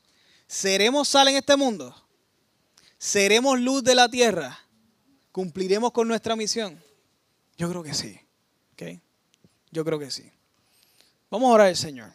[0.51, 1.95] ¿seremos sal en este mundo?
[2.97, 4.59] ¿Seremos luz de la tierra?
[5.31, 6.77] ¿Cumpliremos con nuestra misión?
[7.57, 8.19] Yo creo que sí.
[8.73, 8.99] ¿okay?
[9.71, 10.29] Yo creo que sí.
[11.29, 12.11] Vamos a orar al Señor.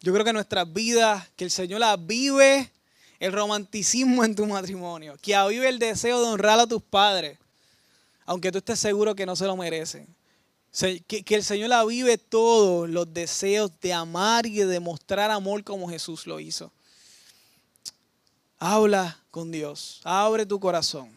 [0.00, 2.72] Yo creo que nuestras vidas, que el Señor la vive
[3.20, 7.38] el romanticismo en tu matrimonio, que avive el deseo de honrar a tus padres,
[8.24, 10.06] aunque tú estés seguro que no se lo merecen.
[11.06, 15.62] Que, que el Señor la vive todos los deseos de amar y de demostrar amor
[15.62, 16.72] como Jesús lo hizo.
[18.58, 21.10] Habla con Dios, abre tu corazón.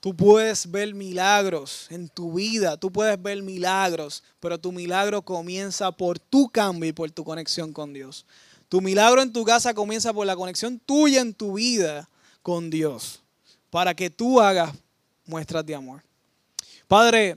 [0.00, 5.90] Tú puedes ver milagros en tu vida, tú puedes ver milagros, pero tu milagro comienza
[5.90, 8.24] por tu cambio y por tu conexión con Dios.
[8.68, 12.08] Tu milagro en tu casa comienza por la conexión tuya en tu vida
[12.42, 13.22] con Dios,
[13.70, 14.72] para que tú hagas
[15.26, 16.02] muestras de amor.
[16.86, 17.36] Padre,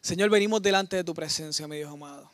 [0.00, 2.33] Señor, venimos delante de tu presencia, mi Dios amado.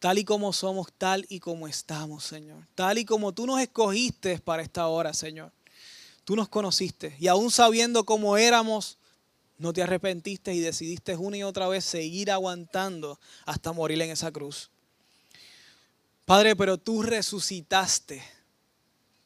[0.00, 2.64] Tal y como somos, tal y como estamos, Señor.
[2.74, 5.52] Tal y como tú nos escogiste para esta hora, Señor.
[6.24, 8.98] Tú nos conociste y aún sabiendo cómo éramos,
[9.56, 14.30] no te arrepentiste y decidiste una y otra vez seguir aguantando hasta morir en esa
[14.30, 14.70] cruz.
[16.24, 18.22] Padre, pero tú resucitaste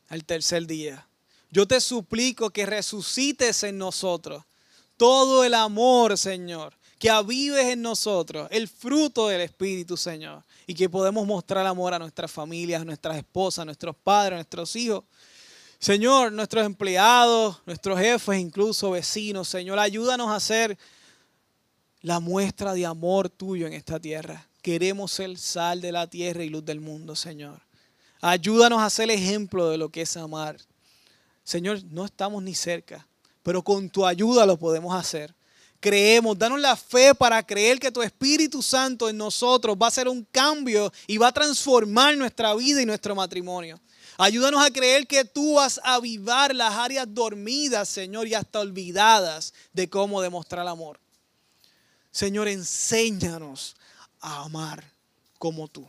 [0.09, 1.07] al tercer día.
[1.51, 4.45] Yo te suplico que resucites en nosotros
[4.97, 10.89] todo el amor, Señor, que avives en nosotros el fruto del Espíritu, Señor, y que
[10.89, 15.03] podemos mostrar amor a nuestras familias, a nuestras esposas, a nuestros padres, a nuestros hijos.
[15.81, 20.79] Señor, nuestros empleados, nuestros jefes, incluso vecinos, Señor, ayúdanos a ser
[22.03, 24.47] la muestra de amor tuyo en esta tierra.
[24.63, 27.61] Queremos ser sal de la tierra y luz del mundo, Señor.
[28.21, 30.57] Ayúdanos a ser ejemplo de lo que es amar.
[31.43, 33.05] Señor, no estamos ni cerca,
[33.43, 35.35] pero con tu ayuda lo podemos hacer.
[35.83, 40.07] Creemos, danos la fe para creer que tu Espíritu Santo en nosotros va a hacer
[40.07, 43.81] un cambio y va a transformar nuestra vida y nuestro matrimonio.
[44.17, 49.53] Ayúdanos a creer que tú vas a avivar las áreas dormidas, Señor, y hasta olvidadas
[49.73, 51.01] de cómo demostrar amor.
[52.13, 53.75] Señor, enséñanos
[54.21, 54.85] a amar
[55.37, 55.85] como tú.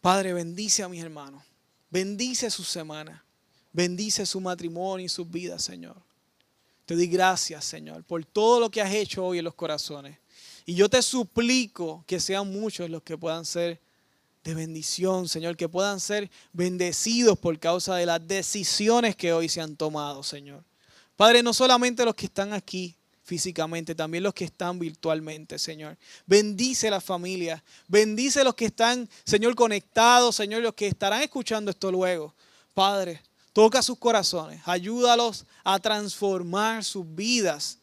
[0.00, 1.42] Padre, bendice a mis hermanos.
[1.90, 3.22] Bendice su semana.
[3.74, 5.96] Bendice su matrimonio y sus vidas, Señor.
[6.86, 10.18] Te doy gracias, Señor, por todo lo que has hecho hoy en los corazones.
[10.66, 13.80] Y yo te suplico que sean muchos los que puedan ser
[14.44, 19.62] de bendición, Señor, que puedan ser bendecidos por causa de las decisiones que hoy se
[19.62, 20.62] han tomado, Señor.
[21.16, 25.96] Padre, no solamente los que están aquí físicamente, también los que están virtualmente, Señor.
[26.26, 31.90] Bendice la familia, bendice los que están, Señor, conectados, Señor, los que estarán escuchando esto
[31.90, 32.34] luego.
[32.74, 33.22] Padre,
[33.54, 37.78] toca sus corazones, ayúdalos a transformar sus vidas,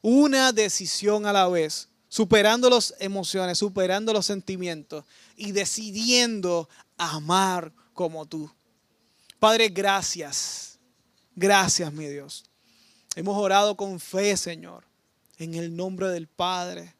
[0.00, 5.04] una decisión a la vez, superando las emociones, superando los sentimientos
[5.36, 8.50] y decidiendo amar como tú.
[9.38, 10.78] Padre, gracias.
[11.34, 12.44] Gracias, mi Dios.
[13.16, 14.84] Hemos orado con fe, Señor,
[15.38, 16.94] en el nombre del Padre,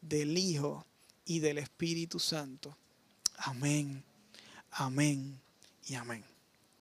[0.00, 0.86] del Hijo
[1.24, 2.76] y del Espíritu Santo.
[3.38, 4.04] Amén,
[4.70, 5.40] amén
[5.86, 6.31] y amén.